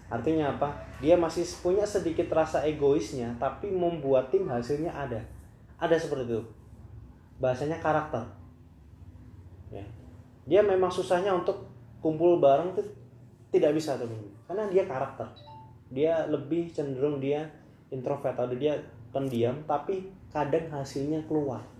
Artinya 0.05 0.53
apa? 0.53 0.69
Dia 1.01 1.17
masih 1.17 1.41
punya 1.65 1.81
sedikit 1.81 2.29
rasa 2.29 2.61
egoisnya 2.69 3.33
tapi 3.41 3.73
membuat 3.73 4.29
tim 4.29 4.45
hasilnya 4.45 4.93
ada. 4.93 5.17
Ada 5.81 5.97
seperti 5.97 6.29
itu. 6.29 6.41
Bahasanya 7.41 7.81
karakter. 7.81 8.21
Ya. 9.73 9.83
Dia 10.45 10.61
memang 10.61 10.93
susahnya 10.93 11.33
untuk 11.33 11.65
kumpul 12.05 12.37
bareng 12.37 12.77
tuh 12.77 12.85
tidak 13.49 13.73
bisa 13.73 13.97
teman 13.97 14.21
karena 14.45 14.69
dia 14.69 14.85
karakter. 14.85 15.25
Dia 15.89 16.29
lebih 16.29 16.69
cenderung 16.69 17.17
dia 17.17 17.49
introvert 17.89 18.37
atau 18.37 18.53
dia 18.53 18.77
pendiam 19.09 19.57
tapi 19.65 20.13
kadang 20.29 20.69
hasilnya 20.69 21.25
keluar 21.25 21.74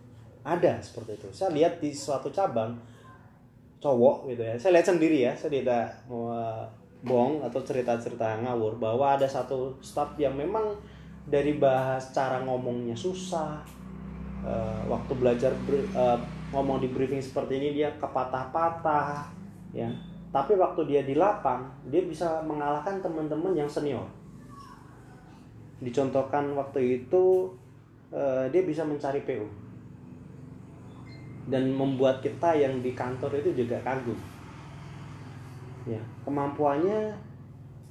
ada 0.45 0.77
seperti 0.77 1.17
itu. 1.17 1.27
Saya 1.33 1.49
lihat 1.57 1.81
di 1.81 1.89
suatu 1.89 2.29
cabang 2.29 2.77
cowok 3.81 4.29
gitu 4.29 4.45
ya. 4.45 4.53
Saya 4.61 4.77
lihat 4.77 4.87
sendiri 4.87 5.17
ya 5.25 5.33
saya 5.33 5.57
tidak 5.57 5.89
mau 6.05 6.29
uh, 6.29 6.61
bohong 7.01 7.41
atau 7.41 7.65
cerita-cerita 7.65 8.45
ngawur 8.45 8.77
bahwa 8.77 9.17
ada 9.17 9.25
satu 9.25 9.73
staff 9.81 10.13
yang 10.21 10.37
memang 10.37 10.77
dari 11.25 11.57
bahas 11.57 12.13
cara 12.13 12.45
ngomongnya 12.45 12.93
susah 12.93 13.57
uh, 14.45 14.81
waktu 14.85 15.17
belajar 15.17 15.49
ber- 15.65 15.89
uh, 15.97 16.21
ngomong 16.53 16.77
di 16.77 16.93
briefing 16.93 17.19
seperti 17.19 17.57
ini 17.57 17.81
dia 17.81 17.89
kepatah-patah 17.97 19.25
ya. 19.73 19.89
Tapi 20.29 20.53
waktu 20.59 20.85
dia 20.85 21.01
di 21.01 21.17
lapang 21.17 21.65
dia 21.89 22.05
bisa 22.05 22.43
mengalahkan 22.45 23.01
teman-teman 23.01 23.55
yang 23.57 23.71
senior. 23.71 24.03
Dicontohkan 25.79 26.51
waktu 26.59 27.03
itu 27.03 27.51
eh, 28.11 28.47
dia 28.51 28.63
bisa 28.67 28.83
mencari 28.83 29.23
PU 29.23 29.64
dan 31.45 31.69
membuat 31.69 32.25
kita 32.25 32.57
yang 32.57 32.81
di 32.81 32.97
kantor 32.97 33.37
itu 33.37 33.65
juga 33.65 33.77
kagum. 33.85 34.17
Ya 35.85 36.01
kemampuannya 36.25 37.13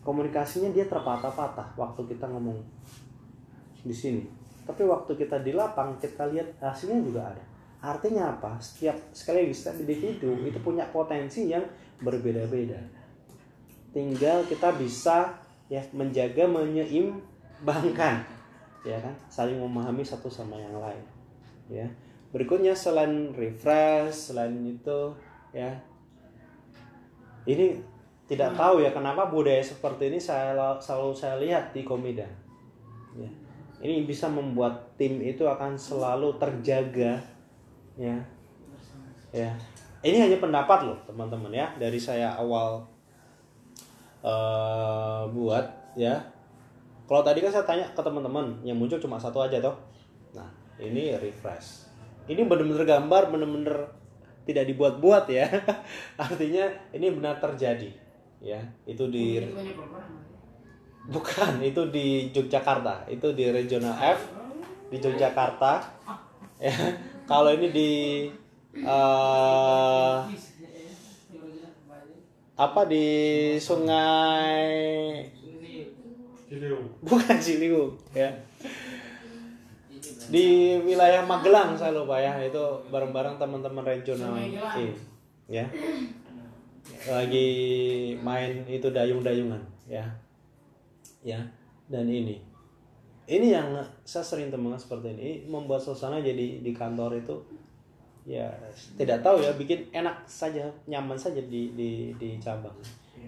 komunikasinya 0.03 0.75
dia 0.75 0.91
terpatah-patah 0.91 1.79
waktu 1.79 2.03
kita 2.11 2.27
ngomong 2.27 2.59
di 3.87 3.95
sini. 3.95 4.27
Tapi 4.65 4.83
waktu 4.83 5.15
kita 5.15 5.45
di 5.45 5.55
lapang 5.55 5.95
kita 6.03 6.27
lihat 6.35 6.59
hasilnya 6.59 6.99
juga 7.05 7.23
ada. 7.31 7.45
Artinya 7.85 8.35
apa? 8.35 8.57
Setiap 8.59 8.97
sekali 9.13 9.47
lagi 9.47 9.55
setiap 9.55 9.77
individu 9.85 10.35
itu 10.43 10.59
punya 10.59 10.89
potensi 10.89 11.47
yang 11.53 11.63
berbeda-beda. 12.01 12.81
Tinggal 13.95 14.43
kita 14.51 14.75
bisa 14.75 15.37
ya 15.71 15.85
menjaga 15.95 16.49
menyeimbangkan. 16.49 18.25
Ya 18.83 18.99
kan? 18.99 19.15
Saling 19.31 19.61
memahami 19.61 20.03
satu 20.03 20.27
sama 20.27 20.59
yang 20.59 20.75
lain. 20.81 21.05
Ya 21.69 21.87
berikutnya 22.35 22.75
selain 22.75 23.31
refresh 23.31 24.35
selain 24.35 24.59
itu 24.67 25.15
ya 25.55 25.71
ini 27.47 27.79
tidak 28.25 28.57
tahu 28.57 28.81
ya 28.81 28.91
kenapa 28.91 29.29
budaya 29.29 29.61
seperti 29.61 30.09
ini 30.09 30.19
saya 30.19 30.57
selalu 30.81 31.13
saya 31.13 31.37
lihat 31.37 31.77
di 31.77 31.85
Komida. 31.85 32.25
Ya. 33.15 33.31
Ini 33.85 34.09
bisa 34.09 34.33
membuat 34.33 34.97
tim 34.97 35.21
itu 35.21 35.45
akan 35.45 35.77
selalu 35.77 36.41
terjaga 36.41 37.21
ya. 38.01 38.17
Ya. 39.29 39.53
Ini 40.01 40.25
hanya 40.25 40.41
pendapat 40.41 40.89
loh 40.89 40.99
teman-teman 41.05 41.53
ya 41.53 41.69
dari 41.77 42.01
saya 42.01 42.33
awal 42.35 42.81
eh 44.25 45.23
buat 45.29 45.67
ya. 46.01 46.17
Kalau 47.05 47.21
tadi 47.21 47.45
kan 47.45 47.53
saya 47.53 47.69
tanya 47.69 47.85
ke 47.93 48.01
teman-teman 48.01 48.57
yang 48.65 48.81
muncul 48.81 48.97
cuma 48.97 49.21
satu 49.21 49.45
aja 49.45 49.61
toh. 49.61 49.77
Nah 50.33 50.49
ini 50.81 51.13
refresh 51.21 51.94
ini 52.31 52.43
benar-benar 52.45 52.85
gambar 52.85 53.23
benar-benar 53.33 53.79
tidak 54.45 54.65
dibuat-buat 54.69 55.25
ya. 55.29 55.49
Artinya 56.25 56.69
ini 56.93 57.07
benar 57.13 57.41
terjadi 57.41 57.91
ya. 58.41 58.61
Itu 58.85 59.09
di 59.09 59.41
bukan 61.09 61.61
itu 61.65 61.83
di 61.93 62.33
Yogyakarta. 62.33 63.09
Itu 63.09 63.33
di 63.37 63.49
regional 63.49 63.97
F 64.01 64.21
di 64.93 64.97
Yogyakarta. 65.01 65.73
Ya 66.61 66.77
kalau 67.25 67.51
ini 67.53 67.69
di 67.73 67.91
eh, 68.79 70.17
apa 72.55 72.81
di 72.87 73.07
sungai 73.59 74.71
bukan 77.03 77.37
Ciliwung 77.43 77.99
ya 78.15 78.31
di 80.31 80.79
wilayah 80.81 81.25
Magelang 81.25 81.77
saya 81.77 81.93
lupa 81.93 82.21
ya 82.21 82.37
itu 82.41 82.61
bareng-bareng 82.89 83.37
teman-teman 83.37 83.85
regional 83.85 84.37
I, 84.39 84.93
ya. 85.49 85.67
Lagi 87.09 87.49
main 88.21 88.65
itu 88.69 88.89
dayung-dayungan 88.93 89.61
ya. 89.89 90.05
Ya 91.25 91.41
dan 91.89 92.09
ini. 92.09 92.41
Ini 93.25 93.57
yang 93.57 93.69
saya 94.05 94.25
sering 94.25 94.53
temukan 94.53 94.77
seperti 94.77 95.17
ini. 95.17 95.21
Ini 95.21 95.35
membuat 95.49 95.81
suasana 95.81 96.21
jadi 96.21 96.61
di 96.61 96.73
kantor 96.77 97.17
itu 97.21 97.37
ya 98.25 98.49
tidak 98.97 99.21
tahu 99.21 99.45
ya 99.45 99.53
bikin 99.53 99.85
enak 99.93 100.25
saja 100.25 100.65
nyaman 100.89 101.17
saja 101.17 101.41
di 101.45 101.73
di 101.77 102.13
di 102.17 102.37
cabang. 102.41 102.77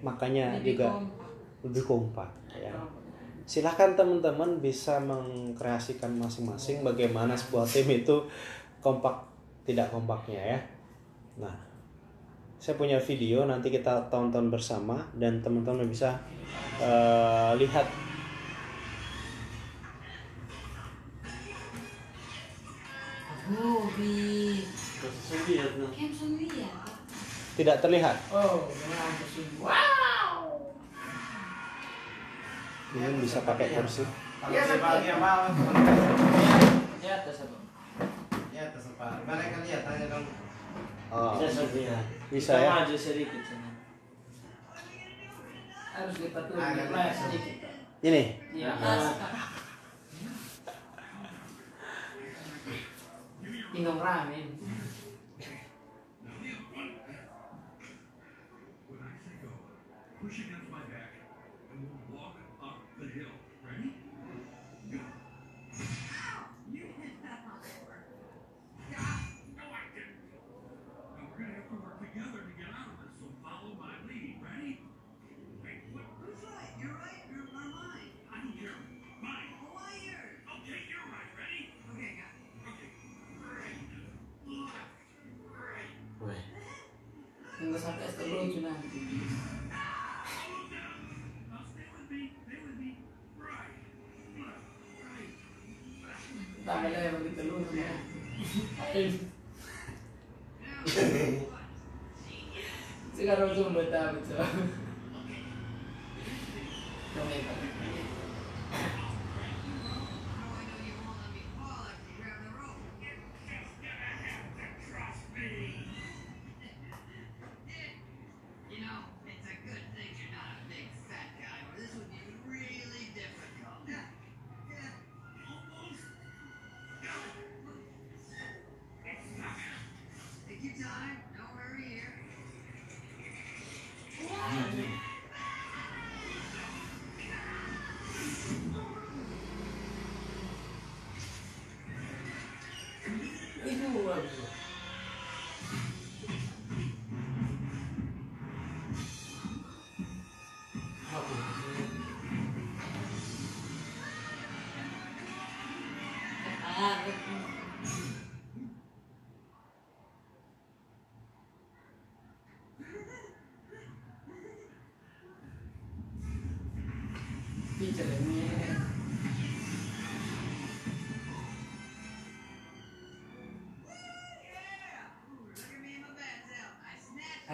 Makanya 0.05 0.61
Lebih 0.61 0.77
juga 0.77 0.87
kompak. 0.93 1.29
lebih 1.65 1.83
kompak 1.85 2.31
ya 2.57 2.73
silahkan 3.47 3.95
teman-teman 3.95 4.59
bisa 4.59 4.99
mengkreasikan 4.99 6.11
masing-masing 6.19 6.83
bagaimana 6.83 7.39
sebuah 7.39 7.63
tim 7.63 7.87
itu 7.95 8.27
kompak 8.83 9.23
tidak 9.63 9.87
kompaknya 9.95 10.43
ya. 10.43 10.59
Nah 11.47 11.55
saya 12.59 12.75
punya 12.75 12.99
video 12.99 13.47
nanti 13.47 13.71
kita 13.71 14.11
tonton 14.11 14.51
bersama 14.51 14.99
dan 15.15 15.39
teman-teman 15.39 15.87
bisa 15.87 16.19
eh, 16.83 17.53
lihat. 17.63 17.87
Tidak 27.57 27.77
terlihat. 27.79 28.17
Oh. 28.35 28.67
Wow. 29.63 29.96
Mungkin 32.97 33.21
bisa 33.21 33.45
pakai 33.45 33.77
kursi 33.77 34.09
apa? 35.13 35.53
Ya 38.57 38.73
tersebar. 38.73 39.21
Mereka 39.29 39.57
lihat 39.69 39.83
aja 39.85 40.07
dong. 40.09 40.27
oh, 41.13 41.37
Bisa 41.37 41.53
Sofia. 41.53 41.97
bisa 42.33 42.53
ya 42.57 42.73
maju 42.73 42.97
sedikit 42.97 43.41
sana. 43.45 43.69
Harus 45.93 46.17
flash 46.17 47.13
gitu. 47.13 47.21
sedikit. 47.21 47.55
ini 48.01 48.23
Iya. 48.57 48.73
Minum 53.77 54.01
ramen. 54.01 54.56
Sampai 87.79 88.09
lucu 88.31 88.61
nanti. 88.61 88.99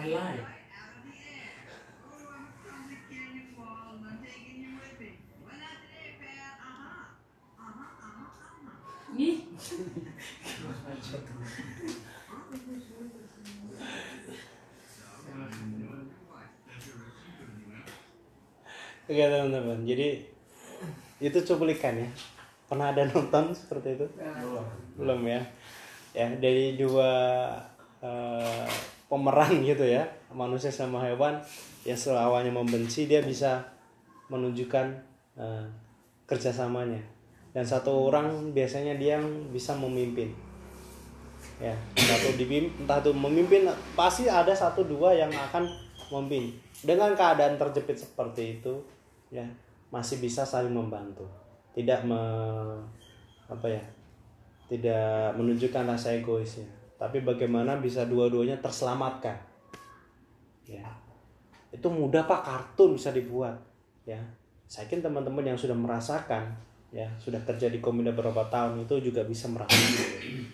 Uh-huh. 0.03 0.51
Ih, 9.13 9.37
Oke 19.03 19.19
teman-teman, 19.29 19.85
jadi 19.85 20.25
itu 21.21 21.37
cuplikan 21.45 21.93
ya. 21.93 22.09
Pernah 22.65 22.89
ada 22.89 23.05
nonton 23.05 23.53
seperti 23.53 24.01
itu? 24.01 24.07
Belum 24.97 25.21
ya. 25.29 25.45
Ya 26.17 26.33
dari 26.41 26.73
dua 26.73 27.11
eh, 28.01 28.72
pemeran 29.13 29.61
gitu 29.61 29.85
ya, 29.85 30.01
manusia 30.33 30.73
sama 30.73 30.97
hewan 31.05 31.37
yang 31.85 31.99
awalnya 32.17 32.49
membenci 32.49 33.05
dia 33.05 33.21
bisa 33.21 33.61
menunjukkan 34.33 34.89
eh, 35.37 35.65
kerjasamanya. 36.25 36.97
Dan 37.53 37.61
satu 37.61 38.09
orang 38.09 38.49
biasanya 38.49 38.97
dia 38.97 39.21
yang 39.21 39.53
bisa 39.53 39.77
memimpin. 39.77 40.33
Ya, 41.61 41.77
entah 41.93 42.17
itu 42.17 42.41
dipim- 42.41 42.73
entah 42.81 42.97
itu 42.97 43.13
memimpin 43.13 43.69
pasti 43.93 44.25
ada 44.25 44.49
satu 44.49 44.81
dua 44.81 45.13
yang 45.13 45.29
akan 45.29 45.69
memimpin. 46.09 46.57
Dengan 46.81 47.13
keadaan 47.13 47.61
terjepit 47.61 48.01
seperti 48.01 48.57
itu, 48.57 48.81
ya 49.29 49.45
masih 49.93 50.17
bisa 50.17 50.41
saling 50.41 50.73
membantu. 50.73 51.29
Tidak 51.77 52.09
me, 52.09 52.17
apa 53.45 53.67
ya? 53.69 53.83
Tidak 54.65 55.37
menunjukkan 55.37 55.85
rasa 55.85 56.17
egoisnya, 56.17 56.65
tapi 57.03 57.19
bagaimana 57.19 57.75
bisa 57.83 58.07
dua-duanya 58.07 58.55
terselamatkan. 58.63 59.35
Ya. 60.63 60.87
Itu 61.67 61.91
mudah 61.91 62.23
Pak 62.23 62.47
kartun 62.47 62.95
bisa 62.95 63.11
dibuat, 63.11 63.59
ya. 64.07 64.23
Saya 64.71 64.87
yakin 64.87 65.03
teman-teman 65.03 65.43
yang 65.43 65.59
sudah 65.59 65.75
merasakan 65.75 66.55
ya, 66.95 67.11
sudah 67.19 67.43
kerja 67.43 67.67
di 67.67 67.83
Komida 67.83 68.15
beberapa 68.15 68.47
tahun 68.47 68.87
itu 68.87 69.11
juga 69.11 69.27
bisa 69.27 69.51
merasakan. 69.51 70.47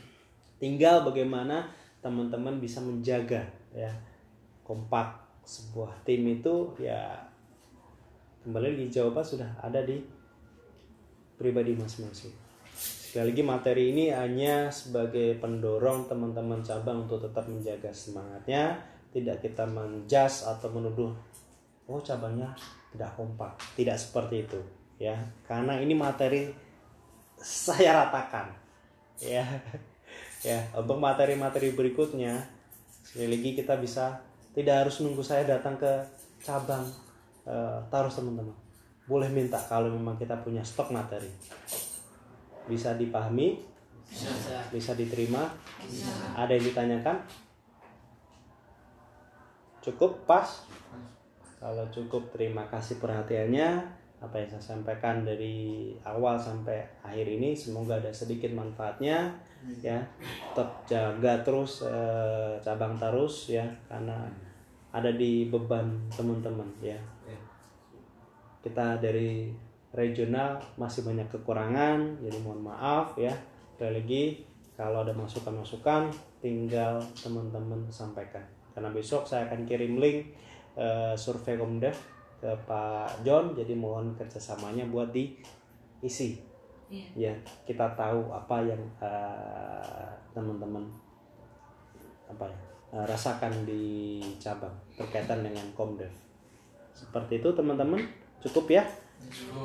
Tinggal 0.57 1.05
bagaimana 1.05 1.69
teman-teman 2.01 2.57
bisa 2.57 2.81
menjaga 2.81 3.45
ya 3.69 3.93
kompak 4.65 5.21
sebuah 5.45 6.01
tim 6.01 6.25
itu 6.25 6.73
ya 6.81 7.13
kembali 8.41 8.79
di 8.79 8.87
jawaban 8.89 9.21
sudah 9.21 9.51
ada 9.61 9.85
di 9.85 10.01
pribadi 11.37 11.77
masing-masing. 11.77 12.48
Sekali 13.09 13.33
lagi 13.33 13.41
materi 13.41 13.83
ini 13.89 14.13
hanya 14.13 14.69
sebagai 14.69 15.33
pendorong 15.41 16.05
teman-teman 16.05 16.61
cabang 16.61 17.09
untuk 17.09 17.17
tetap 17.25 17.49
menjaga 17.49 17.89
semangatnya, 17.89 18.77
tidak 19.09 19.41
kita 19.41 19.65
menjas 19.65 20.45
atau 20.45 20.69
menuduh 20.69 21.09
oh 21.89 21.97
cabangnya 22.05 22.53
tidak 22.93 23.09
kompak, 23.17 23.57
tidak 23.73 23.97
seperti 23.97 24.45
itu 24.45 24.61
ya. 25.01 25.17
Karena 25.41 25.81
ini 25.81 25.97
materi 25.97 26.53
saya 27.41 28.05
ratakan 28.05 28.53
ya. 29.17 29.41
Ya, 30.45 30.69
untuk 30.77 31.01
materi-materi 31.01 31.73
berikutnya 31.73 32.45
sekali 33.01 33.25
lagi 33.25 33.57
kita 33.57 33.73
bisa 33.81 34.21
tidak 34.53 34.85
harus 34.85 35.01
nunggu 35.01 35.25
saya 35.25 35.49
datang 35.49 35.81
ke 35.81 35.91
cabang 36.45 36.85
eh, 37.49 37.81
Tarus 37.89 38.21
teman-teman. 38.21 38.53
Boleh 39.09 39.33
minta 39.33 39.57
kalau 39.65 39.89
memang 39.89 40.13
kita 40.13 40.37
punya 40.45 40.61
stok 40.61 40.93
materi. 40.93 41.33
Bisa 42.69 42.93
dipahami, 42.93 43.57
Bisa. 44.05 44.29
bisa 44.69 44.93
diterima. 44.93 45.49
Ada 46.37 46.53
yang 46.53 46.65
ditanyakan? 46.69 47.17
Cukup 49.81 50.29
pas? 50.29 50.45
Kalau 51.59 51.83
cukup 51.91 52.29
terima 52.31 52.69
kasih 52.69 53.01
perhatiannya. 53.01 53.99
Apa 54.19 54.35
yang 54.35 54.51
saya 54.51 54.75
sampaikan 54.75 55.23
dari 55.23 55.95
awal 56.03 56.35
sampai 56.35 56.83
akhir 56.99 57.23
ini 57.23 57.55
semoga 57.55 57.95
ada 57.95 58.11
sedikit 58.11 58.51
manfaatnya 58.51 59.31
ya. 59.79 59.95
Tetap 60.51 60.83
jaga 60.83 61.39
terus 61.39 61.87
eh, 61.87 62.59
cabang 62.59 62.99
tarus 62.99 63.55
ya 63.55 63.63
karena 63.87 64.27
ada 64.91 65.07
di 65.15 65.47
beban 65.47 65.87
teman-teman 66.11 66.67
ya. 66.83 66.99
Kita 68.59 68.99
dari 68.99 69.55
regional 69.93 70.61
masih 70.77 71.01
banyak 71.01 71.25
kekurangan 71.33 72.21
jadi 72.21 72.37
mohon 72.45 72.61
maaf 72.61 73.17
ya. 73.17 73.33
Sekali 73.75 73.91
lagi 74.03 74.23
kalau 74.77 75.03
ada 75.03 75.11
masukan-masukan 75.15 76.13
tinggal 76.39 77.01
teman-teman 77.19 77.83
sampaikan. 77.89 78.43
Karena 78.71 78.93
besok 78.93 79.25
saya 79.25 79.49
akan 79.49 79.65
kirim 79.65 79.97
link 79.97 80.31
eh, 80.77 81.13
survei 81.17 81.57
Komdev 81.57 81.95
ke 82.39 82.47
Pak 82.63 83.25
John 83.27 83.51
jadi 83.51 83.73
mohon 83.75 84.15
kerjasamanya 84.15 84.87
buat 84.87 85.11
diisi. 85.11 86.47
Iya. 86.89 87.29
ya 87.29 87.33
kita 87.69 87.93
tahu 87.93 88.33
apa 88.33 88.65
yang 88.65 88.81
eh, 88.97 90.09
teman-teman 90.33 90.89
apa 92.25 92.49
ya 92.49 92.57
eh, 92.97 93.05
rasakan 93.05 93.61
di 93.61 94.17
cabang 94.41 94.73
berkaitan 94.97 95.45
dengan 95.45 95.69
Komdev 95.77 96.09
seperti 96.99 97.39
itu 97.39 97.49
teman-teman. 97.55 98.03
Cukup 98.39 98.71
ya 98.71 98.83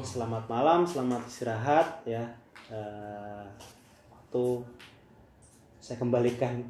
selamat 0.04 0.44
malam 0.50 0.86
selamat 0.86 1.22
istirahat 1.26 2.02
ya. 2.04 2.24
Eh, 2.72 3.44
waktu 4.10 4.44
saya 5.78 5.96
kembalikan 6.00 6.64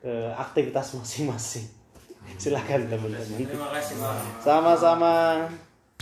ke 0.00 0.12
aktivitas 0.36 0.96
masing-masing. 0.96 1.66
Silakan 2.36 2.86
teman-teman. 2.86 3.40
Terima 3.48 3.68
kasih 3.72 3.96
sama-sama 4.44 5.48